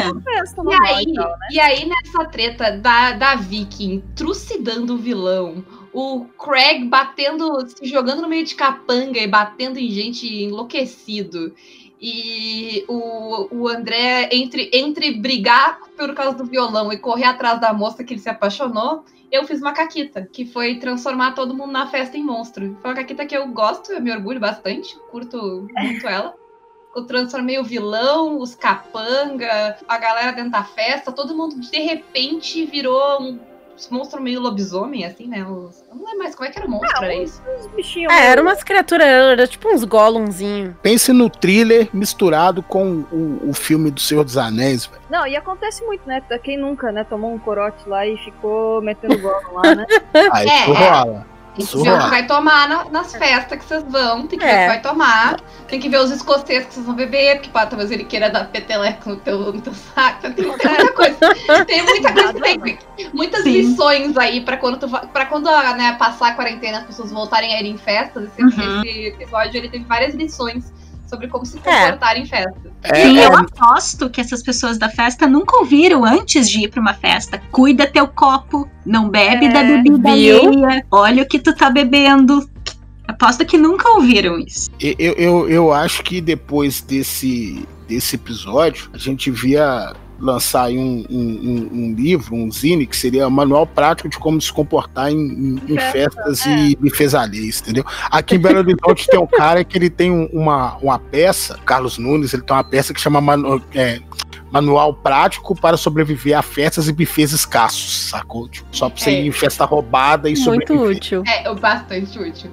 [0.87, 1.47] aí, e tal, né?
[1.51, 8.21] e aí, nessa treta da, da Viking trucidando o vilão, o Craig batendo, se jogando
[8.21, 11.53] no meio de capanga e batendo em gente enlouquecido.
[12.01, 17.73] E o, o André, entre, entre brigar por causa do violão e correr atrás da
[17.73, 21.87] moça que ele se apaixonou, eu fiz uma caquita, que foi transformar todo mundo na
[21.87, 22.77] festa em monstro.
[22.81, 26.33] Foi uma caquita que eu gosto, eu me orgulho bastante, curto muito ela.
[26.95, 32.65] Eu transformei o vilão, os capanga, a galera dentro da festa, todo mundo de repente
[32.65, 33.39] virou um
[33.91, 35.45] monstro meio lobisomem, assim, né?
[35.45, 37.41] Os- eu não lembro mais como é que era o monstro, era isso?
[37.59, 38.11] Os bichinhos.
[38.13, 40.73] É, era umas criaturas, era tipo uns golumzinhos.
[40.81, 45.01] Pense no thriller misturado com o, o filme do Senhor dos Anéis, velho.
[45.09, 46.21] Não, e acontece muito, né?
[46.43, 47.03] Quem nunca, né?
[47.03, 49.85] Tomou um corote lá e ficou metendo golo lá, né?
[50.31, 51.25] Aí É, isso é.
[51.59, 52.09] Isso ver rola.
[52.09, 54.61] vai tomar na- nas festas que vocês vão, tem que ver o É.
[54.61, 57.91] que vai tomar, tem que ver os escoceses que vocês vão beber, porque pá, talvez
[57.91, 60.29] ele queira dar peteleco no teu, no teu saco.
[60.33, 61.17] Tem, muita coisa.
[61.65, 62.79] Tem muita coisa que tem.
[63.13, 63.51] Muitas Sim.
[63.51, 65.45] lições aí pra quando tu pra quando
[65.75, 68.29] né, passar a quarentena as pessoas voltarem a ir em festas.
[68.37, 68.81] Esse, Uhum.
[68.83, 70.71] esse episódio ele teve várias lições
[71.09, 71.83] sobre como se É.
[71.85, 72.71] comportar em festa.
[72.83, 76.69] É, Sim, é, eu aposto que essas pessoas da festa nunca ouviram antes de ir
[76.69, 77.41] pra uma festa.
[77.51, 82.47] Cuida teu copo, não bebe É, da bebida alheia, olha o que tu tá bebendo.
[83.07, 84.69] Aposto que nunca ouviram isso.
[84.79, 91.05] eu, eu, eu acho que depois desse, desse episódio, a gente via lançar aí um,
[91.09, 95.15] um, um- livro, um zine, que seria um manual prático de como se comportar em,
[95.17, 97.83] em- em Festa, festas e bufês alheios, entendeu?
[98.11, 101.97] Aqui em Belo Horizonte tem um cara que ele tem um- uma, uma peça, Carlos
[101.97, 103.99] Nunes, ele tem uma peça que chama Manu- é,
[104.51, 108.47] Manual Prático para Sobreviver a Festas e Bufês Escassos, sacou?
[108.49, 109.21] Tipo, só pra você É.
[109.21, 110.97] ir em festa roubada e Muito sobreviver.
[110.97, 111.23] útil.
[111.27, 112.49] É, é bastante útil.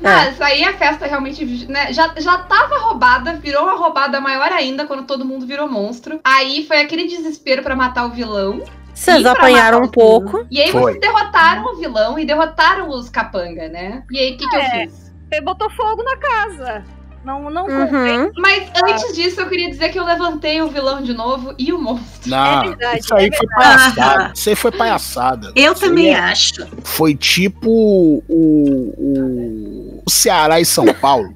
[0.00, 0.02] É.
[0.02, 4.86] Mas aí a festa realmente né, já, já tava roubada, virou uma roubada maior ainda
[4.86, 6.20] quando todo mundo virou monstro.
[6.24, 8.62] Aí foi aquele desespero pra matar o vilão.
[8.94, 10.44] Vocês apanharam um pouco.
[10.50, 10.82] E aí Foi.
[10.92, 14.02] vocês derrotaram o vilão e derrotaram os capanga, né?
[14.10, 14.70] E aí o que, que eu É.
[14.86, 15.10] fiz?
[15.32, 16.84] Ele botou fogo na casa.
[17.24, 17.66] Não, não.
[17.66, 18.30] Uhum.
[18.38, 21.78] Mas antes disso, eu queria dizer que eu levantei o vilão de novo e o
[21.78, 22.30] monstro.
[22.30, 24.32] Não, É verdade, isso aí é foi palhaçada.
[24.34, 25.52] Isso aí foi palhaçada.
[25.54, 26.66] Eu também é- acho.
[26.82, 31.34] Foi tipo o, o, o Ceará e São Paulo.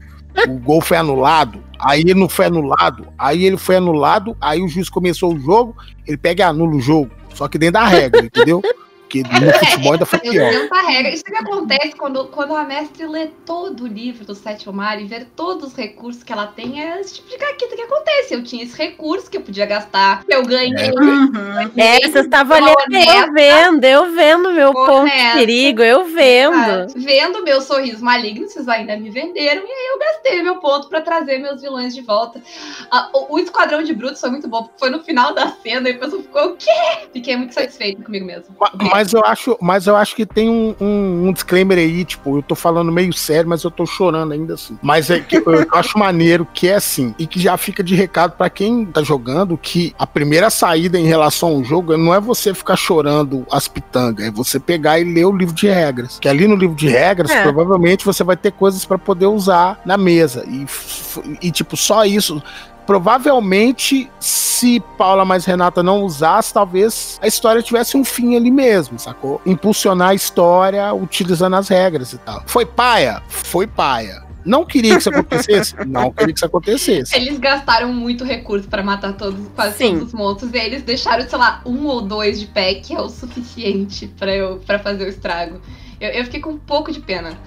[0.48, 4.66] O gol foi anulado, aí ele não foi anulado, aí ele foi anulado, aí o
[4.66, 7.10] juiz começou o jogo, ele pega e anula o jogo.
[7.34, 8.60] Só que dentro da regra, entendeu?
[9.22, 10.52] Porque no futebol ainda foi pior.
[10.88, 11.12] regra.
[11.12, 15.04] Isso que acontece quando, quando a mestre lê todo o livro do Sétimo Mar e
[15.04, 16.82] ver todos os recursos que ela tem.
[16.82, 18.34] É esse tipo de caquita que acontece.
[18.34, 20.24] Eu tinha esse recurso que eu podia gastar.
[20.28, 20.90] Eu ganhei.
[20.90, 21.70] Uhum.
[21.76, 23.16] É, você estava ali, honesta.
[23.16, 26.54] eu vendo, eu vendo meu ponto de perigo, eu vendo.
[26.54, 30.88] Ah, Vendo meu sorriso maligno, vocês ainda me venderam, e aí eu gastei meu ponto
[30.88, 32.40] pra trazer meus vilões de volta.
[32.90, 35.88] Ah, o, o Esquadrão de Brutos foi muito bom, porque foi no final da cena
[35.88, 36.70] e a pessoa ficou, o quê?
[37.12, 38.54] Fiquei muito satisfeita comigo mesmo.
[38.58, 38.70] Ma-
[39.04, 42.42] Mas eu acho, mas eu acho que tem um, um- um disclaimer aí, tipo, eu
[42.42, 44.78] tô falando meio sério, mas eu tô chorando ainda assim.
[44.82, 47.94] Mas é que eu, eu acho maneiro que é assim, e que já fica de
[47.94, 52.20] recado pra quem tá jogando que a primeira saída em relação ao jogo não é
[52.20, 56.18] você ficar chorando as pitangas, é você pegar e ler o livro de regras.
[56.18, 57.42] Que ali no livro de regras, É.
[57.42, 60.44] provavelmente você vai ter coisas pra poder usar na mesa.
[60.48, 60.66] E,
[61.46, 62.42] e tipo, só isso
[62.86, 68.98] provavelmente, se Paula mais Renata não usasse, talvez a história tivesse um fim ali mesmo,
[68.98, 69.40] sacou?
[69.44, 72.42] Impulsionar a história utilizando as regras e tal.
[72.46, 73.22] Foi paia?
[73.28, 74.24] Foi paia.
[74.44, 75.74] Não queria que isso acontecesse?
[75.86, 77.16] Não queria que isso acontecesse.
[77.16, 79.92] Eles gastaram muito recurso pra matar todos, quase Sim.
[79.94, 80.52] todos os monstros.
[80.52, 84.06] E aí eles deixaram, sei lá, um ou dois de pé, que é o suficiente
[84.18, 85.60] pra, eu, pra fazer o estrago.
[85.98, 87.38] Eu, eu fiquei com um pouco de pena.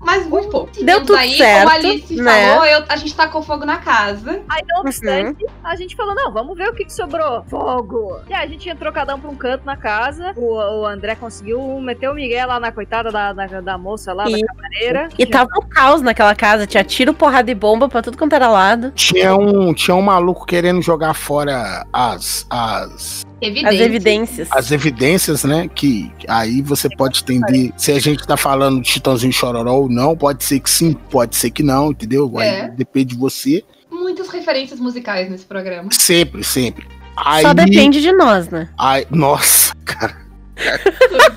[0.00, 0.70] Mas muito pouco.
[0.84, 2.48] Deu tudo aí, certo, como a Alice né?
[2.50, 4.42] falou, eu- a gente tacou fogo na casa.
[4.48, 7.42] Aí, não obstante, a gente falou, não, vamos ver o que, que sobrou.
[7.48, 8.20] Fogo!
[8.28, 10.32] E aí a gente entrou cada um pra um canto na casa.
[10.36, 14.28] O, o André conseguiu meter o Miguel lá na coitada da, da, da moça lá,
[14.28, 15.08] E- da camareira.
[15.18, 18.48] E tava um caos naquela casa, tinha tiro, porrada e bomba pra tudo quanto era
[18.48, 18.90] lado.
[18.92, 23.66] Tinha um, tinha um maluco querendo jogar fora as, as, Evidente.
[23.74, 24.48] As evidências.
[24.52, 25.68] as evidências, né?
[25.74, 30.16] Que aí você pode entender se a gente tá falando de Chitãozinho Chororó ou não.
[30.16, 32.32] Pode ser que sim, pode ser que não, entendeu?
[32.38, 32.68] Aí É.
[32.68, 33.62] depende de você.
[33.90, 35.88] Muitas referências musicais nesse programa.
[35.92, 36.86] Sempre, sempre.
[37.16, 38.68] Aí, Só depende de nós, né?
[38.78, 40.24] aí- nossa, cara.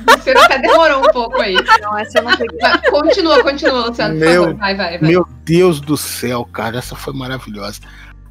[0.10, 1.56] Luciano até demorou um pouco aí.
[1.82, 2.60] Não, essa eu não peguei.
[2.92, 4.58] Continua, continua, Luciano, por Meu- favor.
[4.60, 5.10] Vai, vai, vai.
[5.10, 7.80] Meu Deus do céu, cara, essa foi maravilhosa.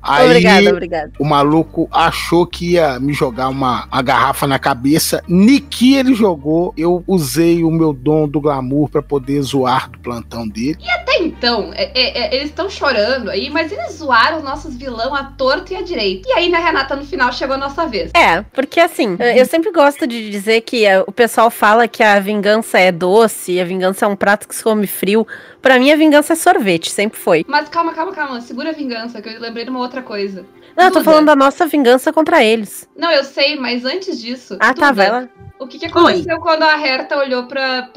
[0.06, 1.12] Aí Obrigada, obrigada.
[1.18, 5.22] o maluco achou que ia me jogar uma, uma garrafa na cabeça.
[5.28, 6.72] Niki ele jogou.
[6.76, 10.78] Eu usei o meu dom do glamour pra poder zoar do plantão dele.
[10.94, 15.14] Até então, é- é- é, eles estão chorando aí, mas eles zoaram os nossos vilão
[15.14, 16.28] à torta e à direita.
[16.28, 18.10] E aí, na Renata, no final, chegou a nossa vez.
[18.14, 22.18] É, porque assim, eu sempre gosto de dizer que eh, o pessoal fala que a
[22.20, 25.26] vingança é doce, a vingança é um prato que se come frio.
[25.62, 27.44] Pra mim, a vingança é sorvete, sempre foi.
[27.48, 28.40] Mas calma, calma, calma.
[28.40, 30.44] Segura a vingança, que eu lembrei de uma outra coisa.
[30.76, 31.10] Não, eu tô Duda.
[31.10, 32.88] falando da nossa vingança contra eles.
[32.96, 34.56] Não, eu sei, mas antes disso.
[34.60, 35.28] Ah, tá, Duda, vai lá.
[35.58, 37.88] O que, que aconteceu quando a Herta olhou para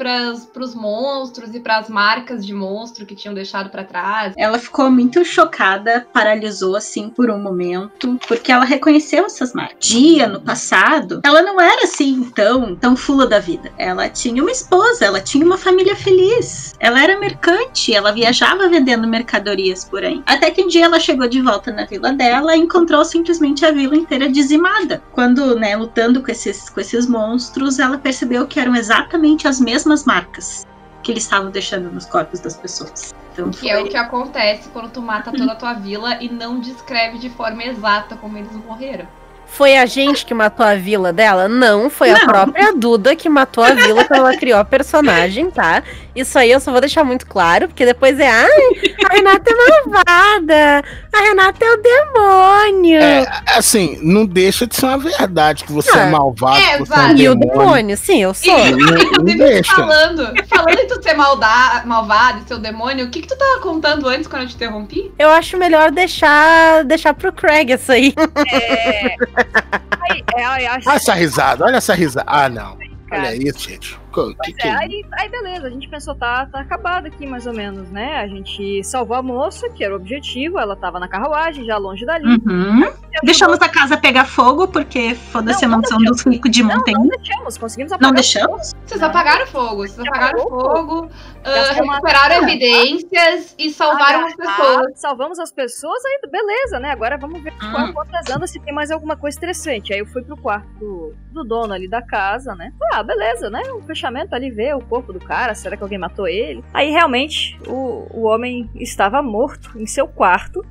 [0.52, 4.32] pros monstros e pras marcas de monstro que tinham deixado pra trás?
[4.36, 9.76] Ela ficou muito chocada, paralisou assim por um momento, porque ela reconheceu essas marcas.
[9.78, 13.70] Dia no passado, ela não era assim tão, tão fula da vida.
[13.76, 16.74] Ela tinha uma esposa, ela tinha uma família feliz.
[16.80, 20.22] Ela era mercante, ela viajava vendendo mercadorias por aí.
[20.24, 23.70] Até que um dia ela chegou de volta na vila dela e encontrou simplesmente a
[23.70, 25.02] vila inteira dizimada.
[25.12, 30.04] Quando, né, lutando com esses, com esses monstros, ela percebeu que eram exatamente as mesmas
[30.04, 30.66] marcas
[31.02, 33.14] que eles estavam deixando nos corpos das pessoas.
[33.32, 36.60] Então Que é o que acontece quando tu mata toda a tua vila e não
[36.60, 39.06] descreve de forma exata como eles morreram.
[39.46, 41.48] Foi a gente que matou a vila dela?
[41.48, 42.26] Não, foi a Não.
[42.26, 45.82] própria Duda que matou a vila quando ela criou a personagem, tá?
[46.14, 49.54] Isso aí eu só vou deixar muito claro, porque depois é, ai, a Renata é
[49.54, 53.00] malvada, a Renata é o demônio.
[53.00, 56.92] É, assim, não deixa de ser uma verdade que você Ah, é malvado, é, você
[56.92, 57.16] é um.
[57.16, 57.96] E o demônio.
[57.96, 58.56] sim, eu sou.
[58.56, 59.74] Não, não Inclusive, deixa.
[59.74, 63.36] falando, falando em tu ser malda, malvado e ser o demônio, o que, que tu
[63.36, 65.12] tava contando antes quando eu te interrompi?
[65.18, 68.14] Eu acho melhor deixar, deixar pro Craig essa aí.
[68.52, 69.16] É.
[70.10, 72.26] Aí, é, acho Olha essa risada, olha essa risada.
[72.26, 72.76] Ah, não.
[73.12, 73.99] Olha isso, gente.
[74.10, 77.46] Que, que, É, é aí, aí beleza, a gente pensou, tá, tá acabado aqui mais
[77.46, 78.16] ou menos, né?
[78.16, 82.04] A gente salvou a moça, que era o objetivo, ela tava na carruagem, já longe
[82.04, 82.26] dali.
[82.46, 82.90] Uhum.
[83.22, 86.76] Deixamos a casa pegar fogo, porque foda-se a Não, não mansão dos ricos de Não,
[86.76, 86.98] Montanha.
[86.98, 88.72] não deixamos, conseguimos apagar Não o deixamos?
[88.86, 91.10] Vocês apagaram fogo, vocês apagaram fogo,
[91.44, 95.00] ah, uma recuperaram evidências e salvaram as Agarrar, pessoas.
[95.00, 96.90] Salvamos as pessoas, aí beleza, né?
[96.90, 97.70] Agora vamos ver Hum.
[97.72, 99.92] qual quantas andas se tem mais alguma coisa interessante.
[99.92, 102.72] Aí eu fui pro quarto do, do dono ali da casa, né?
[102.92, 103.60] Ah, beleza, né?
[103.72, 106.64] O ali, ver o corpo do cara, será que alguém matou ele?
[106.72, 110.64] Aí realmente o, o homem estava morto em seu quarto.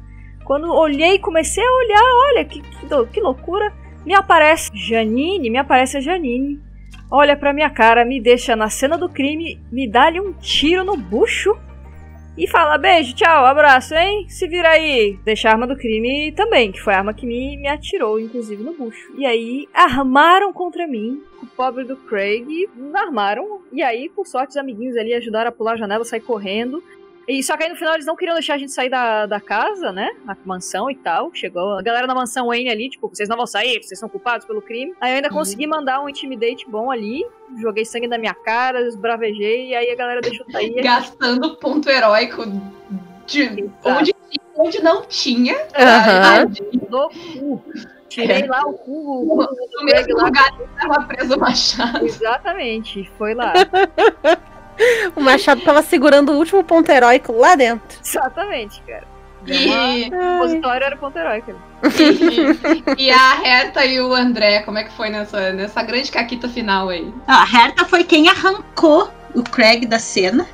[0.44, 3.72] Quando olhei comecei a olhar, olha que, que, que loucura.
[4.06, 6.60] Me aparece Janine, me aparece a Janine.
[7.12, 10.96] Olha pra minha cara, me deixa na cena do crime, me dá-lhe um tiro no
[10.96, 11.58] bucho
[12.40, 14.26] e fala beijo, tchau, abraço, hein?
[14.30, 15.20] Se vira aí.
[15.26, 18.64] Deixa a arma do crime também, que foi a arma que me, me atirou, inclusive,
[18.64, 19.12] no bucho.
[19.18, 21.22] E aí, armaram contra mim.
[21.44, 23.60] O pobre do Craig armaram.
[23.74, 26.82] E aí, por sorte, os amiguinhos ali ajudaram a pular a janela, sair correndo.
[27.30, 29.40] E só que aí no final eles não queriam deixar a gente sair da, da
[29.40, 30.10] casa, né?
[30.28, 31.30] A mansão e tal.
[31.32, 34.48] Chegou a galera na mansão Wayne ali, tipo, vocês não vão sair, vocês são culpados
[34.48, 34.96] pelo crime.
[35.00, 37.24] Aí eu ainda consegui mandar um intimidate bom ali.
[37.62, 40.82] Joguei sangue na minha cara, esbravejei, e aí a galera deixou sair.
[40.82, 42.46] Gastando ponto heróico
[43.28, 43.72] de Exato.
[43.86, 44.14] onde,
[44.58, 45.56] onde não tinha.
[46.90, 47.64] Do cu.
[48.10, 52.04] Tirei lá o cu, No mesmo lugar que estava preso o machado.
[52.04, 53.54] Exatamente, foi lá.
[55.16, 57.98] O Machado tava segurando o último ponto heróico lá dentro.
[58.04, 59.04] Exatamente, cara.
[59.48, 61.54] E, O repositório era o ponto heróico.
[62.98, 66.48] e, e a Reta e o André, como é que foi nessa, nessa grande caquita
[66.50, 67.14] final aí?
[67.28, 70.46] A Herta foi quem arrancou o Craig da cena.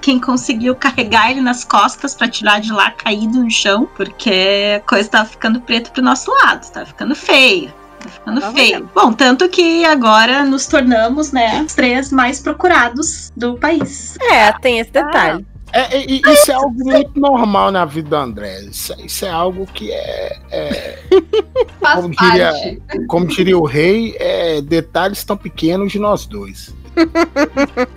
[0.00, 4.80] quem conseguiu carregar ele nas costas pra tirar de lá caído no chão, porque a
[4.88, 7.72] coisa tava ficando preto pro nosso lado, tava ficando feio.
[8.04, 8.90] Tá ficando Tava feio.
[8.94, 14.16] Bom, tanto que agora nos tornamos, né, os três mais procurados do país.
[14.20, 15.44] É, tem esse detalhe.
[15.72, 18.60] É, e- e isso é algo muito normal na vida do André.
[18.60, 20.98] Isso, é- isso é algo que é, é-
[21.80, 22.80] Faz Como diria- parte.
[23.08, 26.72] como diria o rei, é detalhes tão pequenos de nós dois.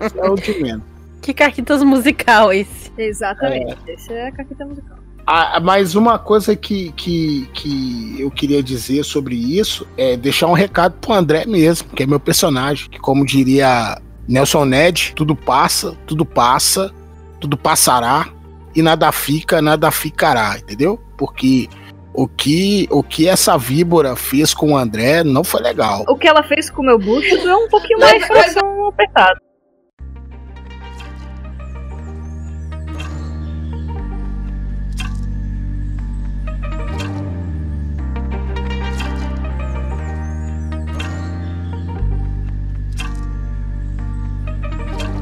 [0.02, 0.84] Isso é o de menos.
[1.22, 2.92] Que caquitas musical esse.
[2.98, 3.78] Exatamente.
[3.88, 4.97] Esse é a caqueta musical.
[5.30, 10.54] Ah, mas uma coisa que, que, que eu queria dizer sobre isso é deixar um
[10.54, 15.98] recado pro André mesmo, que é meu personagem, que como diria Nelson Ned, tudo passa,
[16.08, 16.94] tudo passa,
[17.42, 18.30] tudo passará
[18.74, 20.98] e nada fica, nada ficará, entendeu?
[21.18, 21.68] Porque
[22.14, 26.06] o que, o que essa víbora fez com o André não foi legal.
[26.08, 29.47] O que ela fez com o meu bucho é um pouquinho mais coração apertado.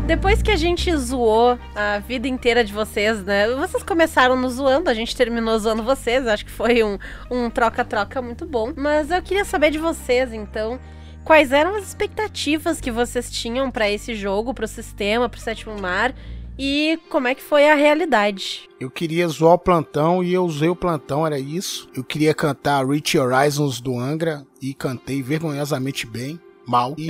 [0.06, 3.50] Depois que a gente zoou a vida inteira de vocês, né?
[3.56, 6.28] Vocês começaram nos zoando, a gente terminou zoando vocês.
[6.28, 7.00] Acho que foi um
[7.32, 8.72] um troca-troca muito bom.
[8.78, 10.80] Mas eu queria saber de vocês, então.
[11.24, 16.14] Quais eram as expectativas que vocês tinham pra esse jogo, pro sistema, pro sétimo mar?
[16.58, 18.70] E como é que foi a realidade?
[18.80, 21.90] Eu queria zoar o plantão e eu usei o plantão, era isso.
[21.96, 26.40] Eu queria cantar Reach Horizons do Angra e cantei vergonhosamente bem.
[26.68, 26.96] Mal.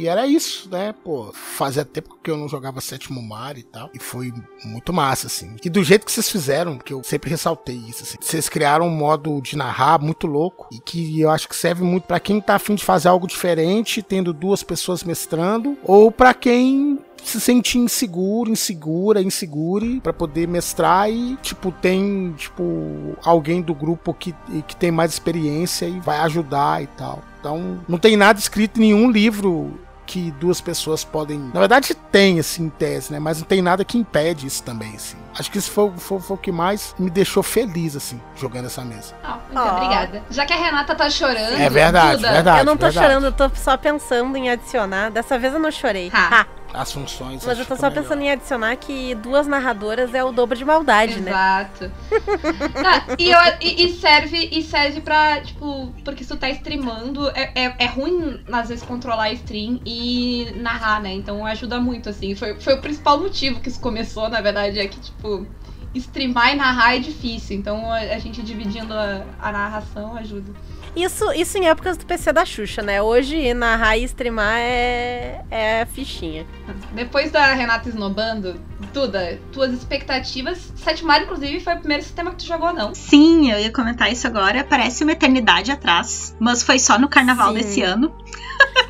[0.00, 0.94] E era isso, né?
[1.04, 3.90] Pô, fazia tempo que eu não jogava sétimo mar e tal.
[3.92, 4.32] E foi
[4.64, 5.56] muito massa, assim.
[5.62, 8.16] E do jeito que vocês fizeram, que eu sempre ressaltei isso, assim.
[8.18, 10.68] Vocês criaram um modo de narrar muito louco.
[10.72, 14.02] E que eu acho que serve muito pra quem tá afim de fazer algo diferente,
[14.02, 15.76] tendo duas pessoas mestrando.
[15.84, 23.16] Ou pra quem se sente inseguro, insegura, insegure pra poder mestrar e tipo tem tipo
[23.24, 24.34] alguém do grupo que,
[24.66, 27.22] que tem mais experiência e vai ajudar e tal.
[27.40, 31.38] Então não tem nada escrito em nenhum livro que duas pessoas podem.
[31.54, 33.20] Na verdade tem assim em tese, né?
[33.20, 35.16] Mas não tem nada que impede isso também, assim.
[35.38, 38.82] Acho que isso foi, foi, foi o que mais me deixou feliz assim jogando essa
[38.84, 39.14] mesa.
[39.22, 39.76] Ah, muito Ó.
[39.76, 40.22] obrigada.
[40.28, 41.60] Já que a Renata tá chorando.
[41.60, 42.58] É verdade, Duda, verdade.
[42.58, 43.06] eu não tô verdade.
[43.06, 45.10] chorando, eu tô só pensando em adicionar.
[45.10, 46.10] Dessa vez eu não chorei.
[46.12, 46.40] Ah.
[46.40, 46.46] Ha.
[46.72, 47.44] As funções.
[47.44, 48.30] Mas eu tô que só fica pensando melhor.
[48.30, 51.30] em adicionar que duas narradoras é o dobro de maldade, né?
[51.30, 51.90] Exato.
[52.80, 57.28] Tá, e, eu- e- e serve, e serve pra, tipo, porque se tu tá streamando,
[57.30, 61.12] é, é, é ruim, às vezes, controlar a stream e narrar, né?
[61.12, 62.34] Então ajuda muito, assim.
[62.34, 65.46] Foi, foi o principal motivo que isso começou, na verdade, é que, tipo,
[65.94, 67.56] streamar e narrar é difícil.
[67.56, 70.52] Então a, a gente dividindo a, a narração ajuda.
[70.94, 73.00] Isso, isso em épocas do PC da Xuxa, né?
[73.00, 76.44] Hoje narrar e streamar é, é fichinha.
[76.92, 78.60] Depois da Renata esnobando,
[78.92, 80.72] Duda, tuas expectativas.
[80.74, 82.92] Sete Mario, inclusive, foi o primeiro sistema que tu jogou, não?
[82.94, 84.64] Sim, eu ia comentar isso agora.
[84.64, 87.54] Parece uma eternidade atrás, mas foi só no carnaval Sim.
[87.54, 88.12] desse ano.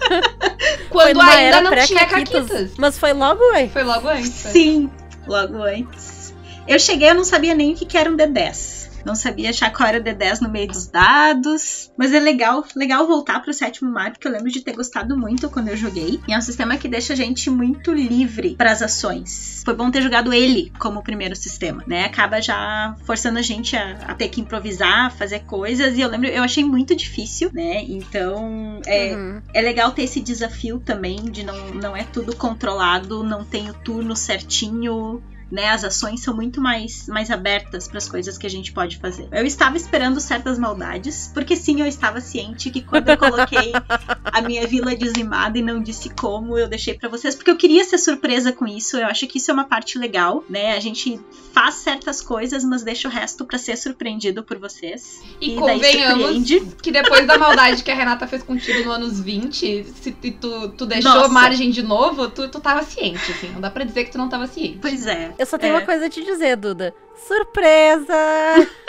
[0.88, 2.72] Quando ainda não tinha caquitas.
[2.78, 3.68] Mas foi logo, ué.
[3.68, 4.44] Foi logo antes.
[4.44, 4.50] né?
[4.52, 4.90] Sim,
[5.26, 6.19] logo antes.
[6.66, 8.80] Eu cheguei, eu não sabia nem o que era um D10.
[9.02, 11.90] Não sabia achar qual era o D10 no meio dos dados.
[11.96, 15.48] Mas é legal, legal voltar pro sétimo mar, porque eu lembro de ter gostado muito
[15.48, 16.20] quando eu joguei.
[16.28, 19.62] E é um sistema que deixa a gente muito livre para as ações.
[19.64, 22.04] Foi bom ter jogado ele como o primeiro sistema, né?
[22.04, 25.96] Acaba já forçando a gente a, a ter que improvisar, fazer coisas.
[25.96, 27.82] E eu lembro, eu achei muito difícil, né?
[27.88, 29.42] Então, é, Uhum.
[29.54, 33.74] é legal ter esse desafio também de não, não é tudo controlado, não tem o
[33.74, 35.22] turno certinho.
[35.50, 38.98] Né, as ações são muito mais, mais abertas para as coisas que a gente pode
[38.98, 39.26] fazer.
[39.32, 43.72] Eu estava esperando certas maldades, porque sim, eu estava ciente que quando eu coloquei
[44.24, 47.82] a minha vila dizimada e não disse como, eu deixei para vocês, porque eu queria
[47.84, 48.96] ser surpresa com isso.
[48.96, 50.76] Eu acho que isso é uma parte legal, né?
[50.76, 51.20] A gente
[51.52, 55.20] faz certas coisas, mas deixa o resto para ser surpreendido por vocês.
[55.40, 56.48] E, E convenhamos
[56.80, 60.68] que depois da maldade que a Renata fez contigo no anos 20, se tu- tu,
[60.70, 61.28] tu deixou Nossa.
[61.28, 63.48] margem de novo, tu, tu tava ciente, assim.
[63.52, 64.78] Não dá pra dizer que tu não tava ciente.
[64.80, 65.34] Pois é.
[65.40, 65.78] Eu só tenho É.
[65.78, 66.94] uma coisa a te dizer, Duda.
[67.26, 68.14] Surpresa!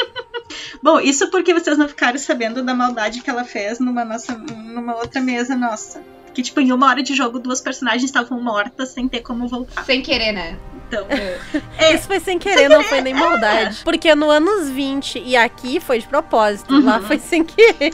[0.84, 4.98] Bom, isso porque vocês não ficaram sabendo da maldade que ela fez numa, nossa, numa
[4.98, 6.04] outra mesa nossa.
[6.34, 9.84] Que, tipo, em uma hora de jogo, duas personagens estavam mortas sem ter como voltar.
[9.86, 10.58] Sem querer, né?
[10.88, 11.94] Então, É.
[11.94, 13.82] Isso foi sem querer, não foi nem maldade.
[13.86, 16.74] Porque no anos 20 e aqui foi de propósito.
[16.74, 16.86] Uhum.
[16.86, 17.94] Lá foi sem querer.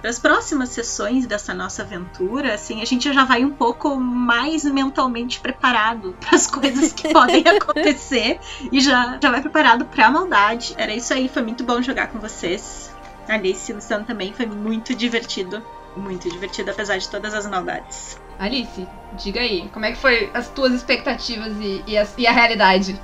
[0.00, 4.64] para as próximas sessões dessa nossa aventura, assim, a gente já vai um pouco mais
[4.64, 8.40] mentalmente preparado para as coisas que podem acontecer
[8.72, 10.74] e já, já vai preparado para a maldade.
[10.78, 12.90] Era isso aí, foi muito bom jogar com vocês.
[13.28, 15.62] Alice e Luciano também, foi muito divertido.
[15.96, 18.18] Muito divertido, apesar de todas as maldades.
[18.38, 22.32] Alice, diga aí, como é que foi as tuas expectativas e, e, a, e a
[22.32, 23.00] realidade?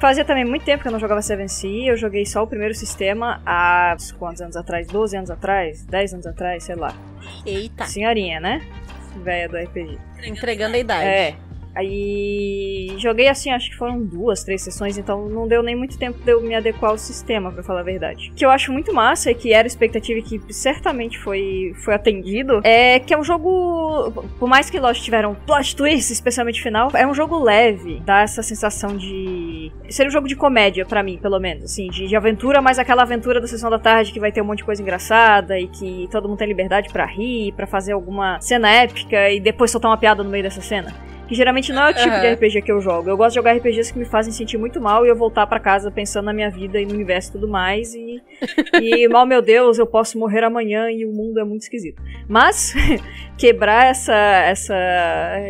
[0.00, 2.74] Fazia também muito tempo que eu não jogava Seven Sea, eu joguei só o primeiro
[2.74, 4.86] sistema há quantos anos atrás?
[4.86, 5.84] 12 anos atrás?
[5.84, 6.94] 10 anos atrás, sei lá.
[7.44, 8.66] Eita, Senhorinha, né?
[9.16, 9.98] Véia do RPG.
[10.24, 11.04] entregando a idade.
[11.04, 11.47] É.
[11.78, 16.18] Aí joguei assim, acho que foram duas, três sessões, então não deu nem muito tempo
[16.18, 18.30] de eu me adequar ao sistema, pra falar a verdade.
[18.32, 21.94] O que eu acho muito massa e que era expectativa e que certamente foi, foi
[21.94, 26.90] atendido é que é um jogo, por mais que lógico tiveram plot twists, especialmente final,
[26.94, 29.70] é um jogo leve, dá essa sensação de.
[29.88, 33.02] Seria um jogo de comédia pra mim, pelo menos, assim, de, de aventura, mas aquela
[33.02, 36.08] aventura da sessão da tarde que vai ter um monte de coisa engraçada e que
[36.10, 39.96] todo mundo tem liberdade pra rir, pra fazer alguma cena épica e depois soltar uma
[39.96, 40.92] piada no meio dessa cena.
[41.28, 42.34] Que geralmente não é o tipo de Aham.
[42.34, 43.10] RPG que eu jogo.
[43.10, 45.60] Eu gosto de jogar RPGs que me fazem sentir muito mal e eu voltar pra
[45.60, 47.94] casa pensando na minha vida e no universo e tudo mais.
[47.94, 48.22] E,
[48.80, 52.02] e mal, meu Deus, eu posso morrer amanhã e o mundo é muito esquisito.
[52.26, 52.74] Mas,
[53.36, 54.74] quebrar essa, essa,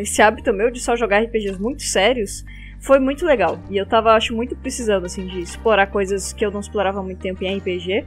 [0.01, 2.45] esse hábito meu de só jogar RPGs muito sérios
[2.81, 3.59] foi muito legal.
[3.71, 7.03] E eu tava, acho, muito precisando, assim, de explorar coisas que eu não explorava há
[7.03, 8.05] muito tempo em RPG.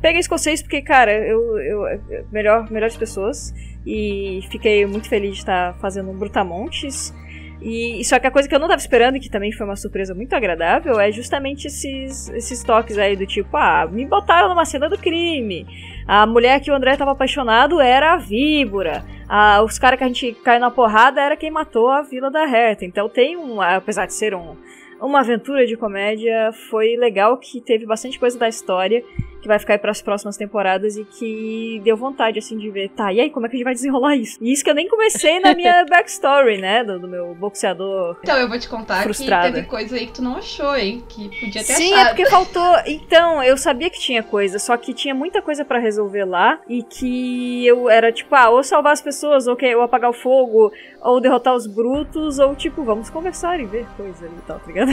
[0.00, 2.00] Peguei escocês porque, cara, eu, eu
[2.30, 3.54] melhor, melhores pessoas.
[3.86, 7.14] E fiquei muito feliz de estar fazendo um Brutamontes.
[7.60, 9.76] E só que a coisa que eu não tava esperando, e que também foi uma
[9.76, 14.66] surpresa muito agradável, é justamente esses, esses toques aí do tipo, ah, me botaram numa
[14.66, 15.66] cena do crime.
[16.06, 19.02] A mulher que o André tava apaixonado era a víbora.
[19.26, 22.44] Ah, os caras que a gente caiu na porrada era quem matou a Vila da
[22.44, 22.84] Reta.
[22.84, 24.56] Então tem um, apesar de ser um,
[25.04, 29.04] uma aventura de comédia, foi legal que teve bastante coisa da história
[29.44, 33.12] que vai ficar aí pras próximas temporadas e que deu vontade, assim, de ver, tá,
[33.12, 34.38] e aí, como é que a gente vai desenrolar isso?
[34.40, 38.16] E isso que eu nem comecei na minha backstory, né, do, do meu boxeador.
[38.22, 39.48] Então, eu vou te contar Frustrada.
[39.48, 41.04] que teve coisa aí que tu não achou, hein?
[41.06, 42.08] Que podia ter Sim, é achado.
[42.08, 42.74] porque faltou.
[42.86, 46.82] Então, eu sabia que tinha coisa, só que tinha muita coisa pra resolver lá e
[46.82, 50.72] que eu era tipo, ah, ou salvar as pessoas, ou, que, ou apagar o fogo,
[51.02, 54.66] ou derrotar os brutos, ou tipo, vamos conversar e ver coisa ali e tal, tá
[54.66, 54.90] ligado?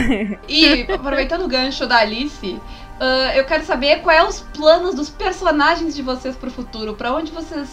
[0.48, 2.60] E aproveitando o gancho da Alice,
[3.00, 6.94] ah, eu quero saber quais são os planos dos personagens de vocês pro futuro.
[6.94, 7.68] Pra onde vocês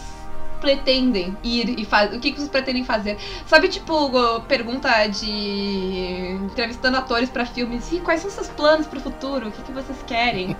[0.61, 2.17] pretendem ir e fazer?
[2.17, 3.17] O que, que vocês pretendem fazer?
[3.47, 7.91] Sabe, tipo, o- pergunta de entrevistando atores pra filmes.
[7.91, 9.47] E quais são seus planos pro futuro?
[9.47, 10.55] O que, que vocês querem?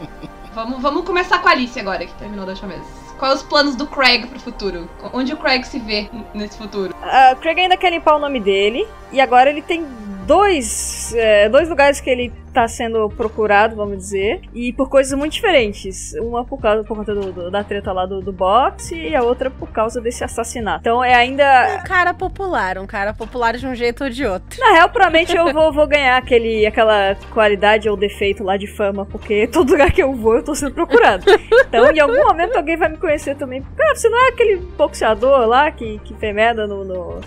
[0.54, 2.82] vamos, vamos começar com a Alice agora, que terminou da última vez.
[3.18, 4.88] Quais os planos do Craig pro futuro?
[5.12, 6.94] Onde o Craig se vê nesse futuro?
[7.02, 9.86] Ah, Craig ainda quer limpar o nome dele, e agora ele tem
[10.26, 15.32] dois, é, dois lugares que ele tá sendo procurado, vamos dizer, e por coisas muito
[15.32, 16.12] diferentes.
[16.14, 19.22] Uma por, causa, por conta do- do- da treta lá do, do boxe, e a
[19.22, 20.80] outra por causa desse assassinato.
[20.80, 21.78] Então é ainda.
[21.80, 24.60] Um cara popular, um cara popular de um jeito ou de outro.
[24.60, 29.06] Na real, provavelmente eu vou, vou ganhar aquele, aquela qualidade ou defeito lá de fama,
[29.06, 31.24] porque todo lugar que eu vou eu tô sendo procurado.
[31.68, 33.62] Então, em algum momento alguém vai me conhecer também.
[33.76, 37.20] Cara, você não é aquele boxeador lá que, que fez merda no, no-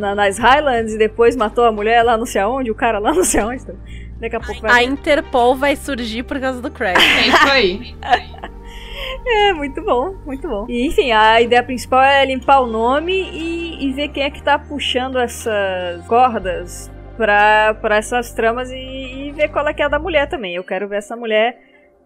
[0.00, 3.12] na- nas Highlands e depois matou a mulher lá não sei aonde, o cara lá
[3.14, 3.64] não sei aonde.
[4.20, 4.84] Daqui a pouco A vai.
[4.84, 6.96] Interpol vai surgir por causa do Craig.
[6.98, 7.94] É isso aí.
[9.26, 10.66] É, muito bom, muito bom.
[10.68, 14.42] E, enfim, a ideia principal é limpar o nome e, e ver quem é que
[14.42, 19.86] tá puxando essas cordas pra, pra essas tramas e, e ver qual é que é
[19.86, 20.54] a da mulher também.
[20.54, 21.58] Eu quero ver essa mulher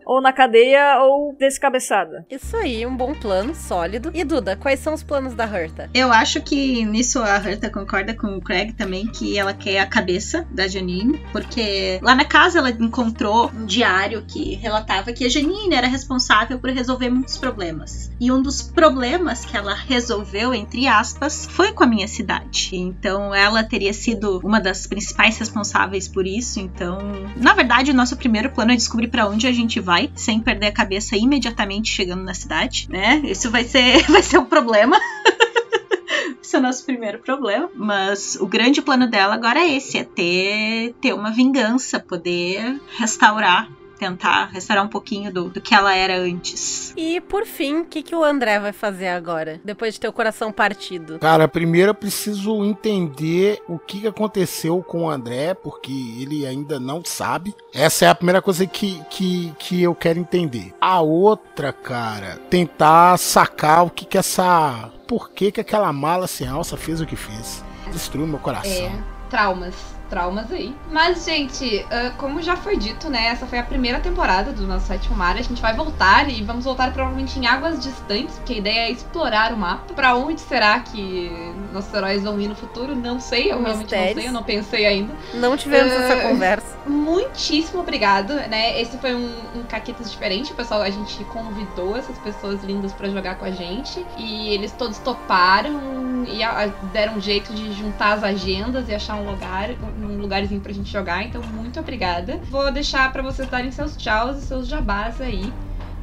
[0.05, 2.26] ou na cadeia ou descabeçada.
[2.30, 4.11] Isso aí, um bom plano, sólido.
[4.14, 5.90] E Duda, quais são os planos da Herta?
[5.94, 9.86] Eu acho que nisso a Herta concorda com o Craig também, que ela quer a
[9.86, 15.28] cabeça da Janine, porque lá na casa ela encontrou um diário que relatava que a
[15.28, 18.11] Janine era responsável por resolver muitos problemas.
[18.20, 22.70] E um dos problemas que ela resolveu, entre aspas, foi com a minha cidade.
[22.76, 26.61] Então ela teria sido uma das principais responsáveis por isso.
[26.61, 26.98] Então,
[27.36, 30.66] na verdade, o nosso primeiro plano é descobrir para onde a gente vai, sem perder
[30.66, 33.20] a cabeça imediatamente chegando na cidade, né?
[33.24, 34.99] Isso vai ser, vai ser um problema.
[36.42, 37.70] Esse é o nosso primeiro problema.
[37.74, 43.68] Mas o grande plano dela agora é esse: é ter, ter uma vingança, poder restaurar,
[44.05, 46.92] tentar restaurar um pouquinho do, do que ela era antes.
[46.96, 49.61] E por fim, o que, que o André vai fazer agora?
[49.64, 51.18] Depois de ter o coração partido?
[51.18, 57.02] Cara, primeiro eu preciso entender o que aconteceu com o André, porque ele ainda não
[57.05, 57.55] sabe.
[57.72, 60.74] Essa é a primeira coisa que, que, que eu quero entender.
[60.80, 64.90] A outra, cara, tentar sacar o que que essa.
[65.09, 67.64] Por que que aquela mala sem alça fez o que fez.
[67.90, 68.70] Destruiu meu coração.
[68.70, 69.93] É, traumas.
[70.11, 70.74] Traumas aí.
[70.90, 73.26] Mas, gente, ah, como já foi dito, né?
[73.28, 75.36] Essa foi a primeira temporada do nosso sétimo mar.
[75.36, 78.90] A gente vai voltar e vamos voltar provavelmente em águas distantes, porque a ideia é
[78.90, 79.92] explorar o mapa.
[79.94, 81.30] Pra onde será que
[81.72, 82.94] nossos heróis vão ir no futuro?
[82.94, 84.14] Não sei, eu realmente não Mistérios.
[84.16, 85.12] sei, eu não pensei ainda.
[85.34, 85.96] Não tivemos É.
[86.12, 86.74] essa conversa.
[86.86, 88.80] muitíssimo obrigado, né?
[88.80, 93.09] Esse foi um, um Caquitas diferente, o pessoal, a gente convidou essas pessoas lindas pra
[93.09, 98.12] jogar com a gente e eles todos toparam e a- deram um jeito de juntar
[98.14, 99.70] as agendas e achar um lugar,
[100.01, 102.40] um lugarzinho pra gente jogar, então muito obrigada.
[102.51, 105.53] Vou deixar pra vocês darem seus tchauz e seus jabás aí,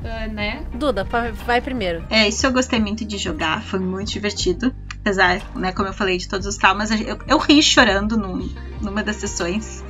[0.03, 0.63] ah, né?
[0.73, 1.07] Duda,
[1.45, 2.03] vai primeiro.
[2.09, 4.73] É, isso eu gostei muito de jogar, foi muito divertido.
[5.01, 8.47] Apesar, né, como eu falei, de todos os traumas, eu, eu ri chorando num-
[8.81, 9.83] numa das sessões.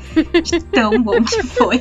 [0.43, 1.79] De tão bom que foi.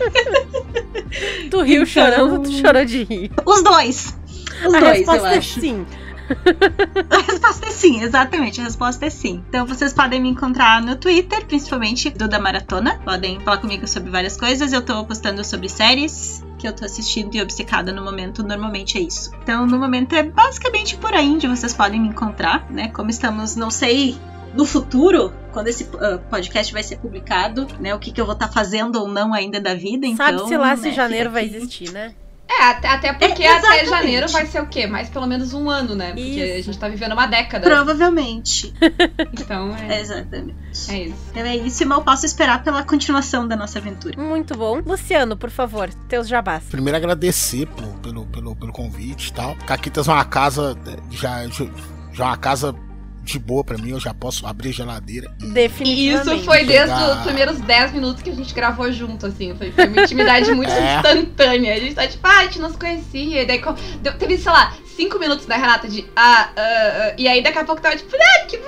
[1.50, 3.30] Tu riu Então- chorando, tu chorou de rir.
[3.46, 4.18] Os dois!
[4.66, 5.60] Os A dois, eu resposta é acho.
[5.60, 5.86] sim.
[7.10, 8.60] A resposta é sim, exatamente.
[8.60, 9.42] A resposta é sim.
[9.48, 12.98] Então vocês podem me encontrar no Twitter, principalmente do da Maratona.
[13.04, 14.72] Podem falar comigo sobre várias coisas.
[14.72, 18.42] Eu tô postando sobre séries que eu tô assistindo e obcecada no momento.
[18.42, 19.30] Normalmente é isso.
[19.42, 22.88] Então, no momento é basicamente por aí onde vocês podem me encontrar, né?
[22.88, 24.16] Como estamos, não sei.
[24.54, 27.94] No futuro, quando esse ah, podcast vai ser publicado, né?
[27.94, 30.06] O que, que eu vou estar fazendo ou não ainda da vida.
[30.06, 32.14] Então, Sabe-se lá se né, janeiro fica vai existir, né?
[32.51, 34.86] É, até, até porque É, até janeiro vai ser o quê?
[34.86, 36.09] Mais pelo menos um ano, né?
[36.09, 36.59] Porque Isso.
[36.59, 37.64] a gente tá vivendo uma década.
[37.68, 38.74] Provavelmente.
[39.32, 40.57] Então é, Exatamente.
[40.88, 41.16] é isso.
[41.30, 44.20] Então é isso, e mal posso esperar pela continuação da nossa aventura.
[44.20, 44.80] Muito bom.
[44.84, 46.64] Luciano, por favor, teus jabás.
[46.64, 49.57] Primeiro agradecer pô, pelo, pelo, pelo convite e tal.
[49.66, 50.76] Caquitas é uma casa
[51.11, 51.66] já, já
[52.12, 52.74] já é uma casa
[53.22, 55.30] de boa pra mim, eu já posso abrir a geladeira.
[55.40, 56.36] E Definitivamente.
[56.38, 59.54] isso foi desde os primeiros 10 minutos que a gente gravou junto, assim.
[59.56, 60.96] Foi, foi uma intimidade muito É.
[60.96, 61.74] instantânea.
[61.74, 63.42] A gente tá tipo, ah, a gente não se conhecia.
[63.42, 63.62] E daí
[64.02, 67.58] deu- teve, sei lá, 5 minutos da Renata de ah, ah, ah, e aí daqui
[67.58, 68.58] a pouco tava tipo, ah, que.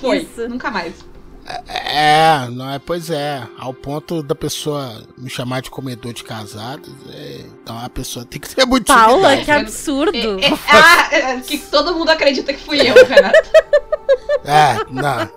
[0.00, 0.18] Foi.
[0.18, 0.48] Isso.
[0.48, 0.92] Nunca mais.
[1.68, 6.92] É, não é, pois é, ao ponto da pessoa me chamar de comedor de casados,
[7.12, 10.40] é, então a pessoa tem que ter muito Paula, que absurdo.
[10.40, 13.42] É, é, ah, é, que todo mundo acredita que fui eu, Renata.
[14.44, 15.28] É, não.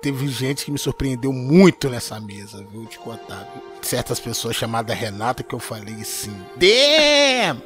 [0.00, 2.86] Teve gente que me surpreendeu muito nessa mesa, viu?
[2.86, 3.46] Te contar.
[3.52, 3.62] viu?
[3.82, 7.60] Certas pessoas chamadas Renata que eu falei assim, damn!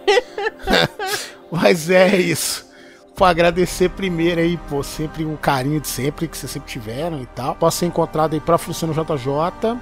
[1.50, 2.69] Mas é isso.
[3.20, 7.26] Pô, agradecer primeiro aí, pô, sempre o carinho de sempre que vocês sempre tiveram e
[7.26, 7.54] tal.
[7.54, 9.76] Posso ser encontrado aí pra Luciano JJ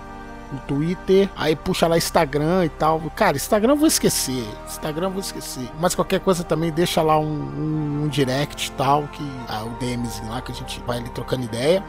[0.53, 3.01] no Twitter, aí puxa lá Instagram e tal.
[3.15, 4.45] Cara, Instagram eu vou esquecer.
[4.67, 5.71] Instagram eu vou esquecer.
[5.79, 9.71] Mas qualquer coisa também deixa lá um, um- um direct e tal, que ah, o
[9.79, 11.81] DMzinho lá que a gente vai ali trocando ideia.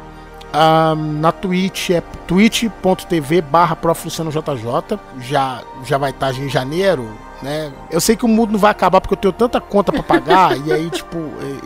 [0.53, 3.75] Ah, na Twitch é twitch.tv barra.
[5.19, 7.09] Já, já vai estar em janeiro,
[7.41, 7.71] né?
[7.91, 10.57] Eu sei que o mundo não vai acabar porque eu tenho tanta conta pra pagar,
[10.65, 11.17] e aí, tipo,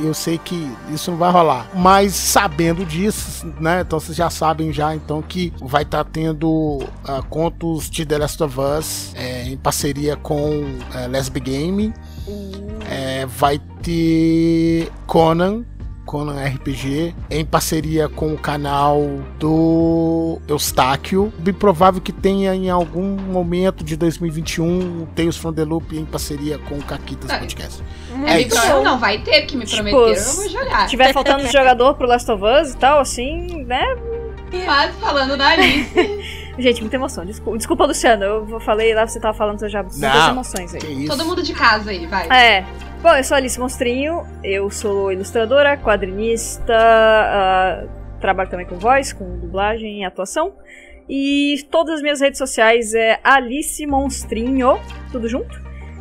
[0.04, 1.68] eu sei que isso não vai rolar.
[1.74, 3.82] Mas sabendo disso, né?
[3.82, 8.44] Então vocês já sabem já, então, que vai estar tendo ah, contos de The Last
[8.44, 11.94] of Us é, em parceria com é, Lesbi Game.
[12.90, 15.64] É, vai ter Conan,
[16.06, 19.02] Conan RPG, em parceria com o canal
[19.40, 21.32] do Eustáquio.
[21.40, 26.06] Bem provável que tenha em algum momento de 2021 o Tales from the Loop em
[26.06, 27.84] parceria com o Caquitas Ah, Podcast.
[28.28, 28.60] É isso.
[28.62, 30.84] pro- Não, vai ter, que me Tipo, prometeram, eu vou jogar.
[30.84, 33.84] Se tiver faltando jogador pro Last of Us e tal, assim, né?
[34.68, 35.90] Mas falando da Alice,
[36.60, 37.26] Gente, muita emoção.
[37.26, 38.24] Desculpa, desculpa Luciano.
[38.24, 40.30] Eu falei lá, você tava falando, você já muitas Não.
[40.30, 40.80] emoções aí.
[40.80, 41.08] Que isso?
[41.18, 42.28] todo mundo de casa aí, vai.
[42.30, 42.64] É.
[43.04, 47.84] Bom, eu sou Alice Monstrinho, eu sou ilustradora, quadrinista, ah,
[48.22, 50.54] trabalho também com voz, com dublagem e atuação.
[51.10, 54.80] E todas as minhas redes sociais é Alice Monstrinho,
[55.12, 55.54] tudo junto.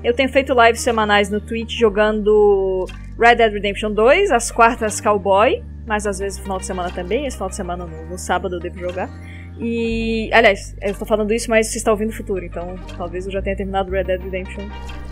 [0.04, 2.86] Eu tenho feito lives semanais no Twitch jogando
[3.18, 7.26] Red Dead Redemption 2, às quartas Cowboy, mas às vezes no final de semana também,
[7.26, 9.10] esse final de semana no, no sábado eu devo jogar.
[9.62, 13.32] E, aliás, eu tô falando isso, mas você está ouvindo o futuro, então talvez eu
[13.32, 14.68] já tenha terminado Red Dead Redemption.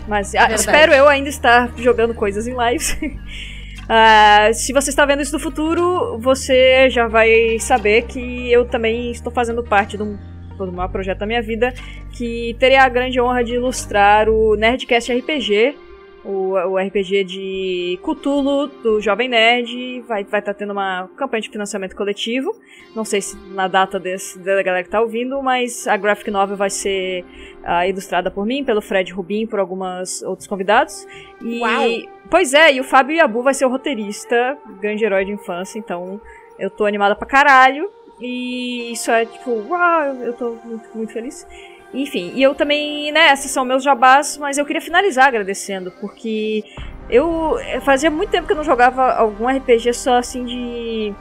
[0.09, 0.59] Mas ah, Verdade.
[0.59, 2.97] espero eu ainda estar jogando coisas em lives.
[3.93, 9.11] Ah, se você está vendo isso no futuro, você já vai saber que eu também
[9.11, 11.73] estou fazendo parte de um, de um maior projeto da minha vida,
[12.13, 15.75] que terei a grande honra de ilustrar o Nerdcast RPG,
[16.23, 20.01] o, o RPG de Cthulhu do Jovem Nerd.
[20.07, 22.53] Vai estar vai tá tendo uma campanha de financiamento coletivo.
[22.95, 26.57] Não sei se na data desse, da galera que tá ouvindo, mas a graphic novel
[26.57, 27.25] vai ser
[27.63, 31.07] ah, ilustrada por mim, pelo Fred Rubin, por alguns outros convidados.
[31.41, 31.89] E, Uau!
[32.29, 36.19] Pois é, e o Fábio Yabu vai ser o roteirista, grande herói de infância, então
[36.57, 37.89] eu tô animada pra caralho.
[38.19, 41.45] E isso é tipo, uau, eu- eu tô muito, muito feliz.
[41.93, 46.63] Enfim, e eu também, né, esses são meus jabás, mas eu queria finalizar agradecendo, porque
[47.09, 51.13] eu eh, fazia muito tempo que eu não jogava algum RPG só assim de.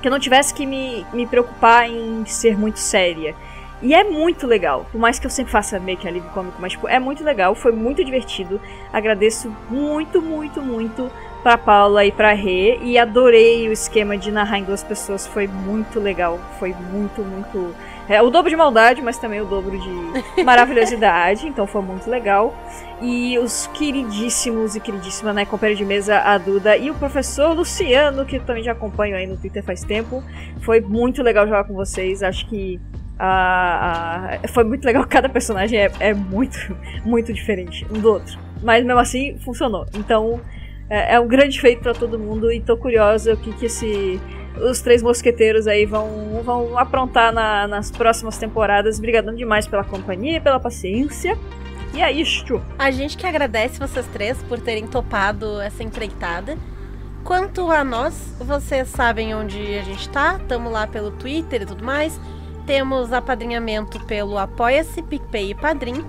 [0.00, 3.34] que eu não tivesse que me, me preocupar em ser muito séria.
[3.80, 6.72] E é muito legal, por mais que eu sempre faça meio que alívio cômico, mas
[6.72, 8.60] tipo, é muito legal, foi muito divertido.
[8.92, 11.08] Agradeço muito, muito, muito
[11.42, 12.78] pra Paula e pra Rê.
[12.82, 15.26] E adorei o esquema de narrar em duas pessoas.
[15.26, 16.38] Foi muito legal.
[16.58, 17.74] Foi muito, muito
[18.08, 21.46] É o dobro de maldade, mas também o dobro de maravilhosidade.
[21.46, 22.54] então foi muito legal.
[23.00, 28.24] E os queridíssimos e queridíssima, né, companheira de mesa, a Duda e o professor Luciano,
[28.24, 30.22] que eu também já acompanho aí no Twitter faz tempo.
[30.62, 32.22] Foi muito legal jogar com vocês.
[32.22, 32.80] Acho que
[33.18, 35.04] ah, foi muito legal.
[35.08, 36.58] Cada personagem é, é, muito,
[37.04, 38.38] muito diferente um do outro.
[38.62, 39.86] Mas mesmo assim, funcionou.
[39.94, 40.40] Então,
[40.88, 42.52] é, é um grande feito para todo mundo.
[42.52, 44.20] E tô curiosa o que, que esse,
[44.56, 48.98] os três mosqueteiros aí vão, vão aprontar na, nas próximas temporadas.
[48.98, 51.38] Obrigadão demais pela companhia e pela paciência.
[51.94, 52.60] E é isto.
[52.78, 56.56] A gente que agradece vocês três por terem topado essa empreitada.
[57.24, 61.84] Quanto a nós, vocês sabem onde a gente tá, tamo lá pelo Twitter e tudo
[61.84, 62.18] mais.
[62.66, 66.04] Temos apadrinhamento pelo Apoia-se, PicPay e Padrim.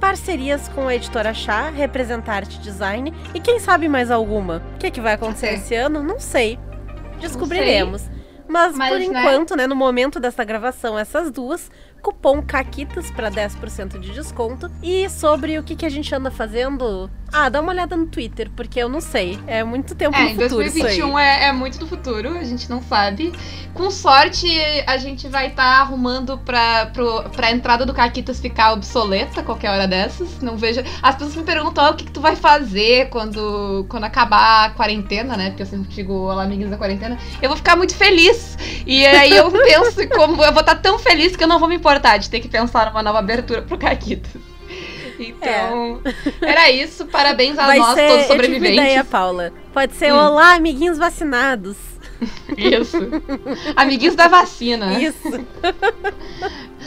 [0.00, 4.62] Parcerias com a editora Chá, Representarte Design e quem sabe mais alguma.
[4.74, 6.02] O que, é que vai acontecer esse ano?
[6.02, 6.58] Não sei.
[7.20, 8.08] Descobriremos.
[8.48, 9.04] Mas, Mas, por né?
[9.04, 11.70] enquanto, né, no momento dessa gravação, essas duas,
[12.00, 14.70] cupom CAQUITAS para 10% de desconto.
[14.82, 18.50] E sobre o que, que a gente anda fazendo, ah, dá uma olhada no Twitter,
[18.56, 19.38] porque eu não sei.
[19.46, 20.98] É muito tempo É, no futuro isso aí.
[20.98, 23.32] 2021 é, é muito do futuro, a gente não sabe.
[23.74, 24.46] Com sorte,
[24.86, 29.86] a gente vai estar arrumando pra, pro, pra entrada do Caquitas ficar obsoleta qualquer hora
[29.86, 30.40] dessas.
[30.40, 30.82] Não vejo.
[31.02, 34.70] As pessoas me perguntam ah, o que, que tu vai fazer quando, quando acabar a
[34.70, 35.50] quarentena, né?
[35.50, 37.18] Porque eu sempre digo olá, amiguinhos da quarentena.
[37.42, 38.56] Eu vou ficar muito feliz.
[38.86, 41.76] E aí eu penso como eu vou estar tão feliz que eu não vou me
[41.76, 44.47] importar de ter que pensar numa nova abertura pro Caquitas.
[45.18, 46.00] Então,
[46.40, 47.06] era isso.
[47.06, 48.78] Parabéns a Vai nós, ser, todos eu tive sobreviventes.
[48.78, 49.52] ideia, Paula.
[49.72, 50.16] Pode ser Hum.
[50.18, 51.76] olá, amiguinhos vacinados.
[52.56, 52.96] Isso.
[53.76, 54.98] Amiguinhos da vacina.
[55.00, 55.46] Isso.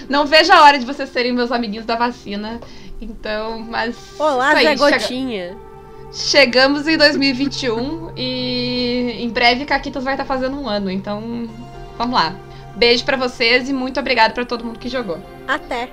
[0.09, 2.59] Não vejo a hora de vocês serem meus amiguinhos da vacina.
[2.99, 3.95] Então, mas.
[4.19, 5.55] Olá, Zé Gotinha.
[6.13, 10.91] Chegamos em 2021 e em breve Caquitas vai estar fazendo um ano.
[10.91, 11.49] Então,
[11.97, 12.35] vamos lá.
[12.75, 15.19] Beijo pra vocês e muito obrigado pra todo mundo que jogou.
[15.47, 15.89] Até.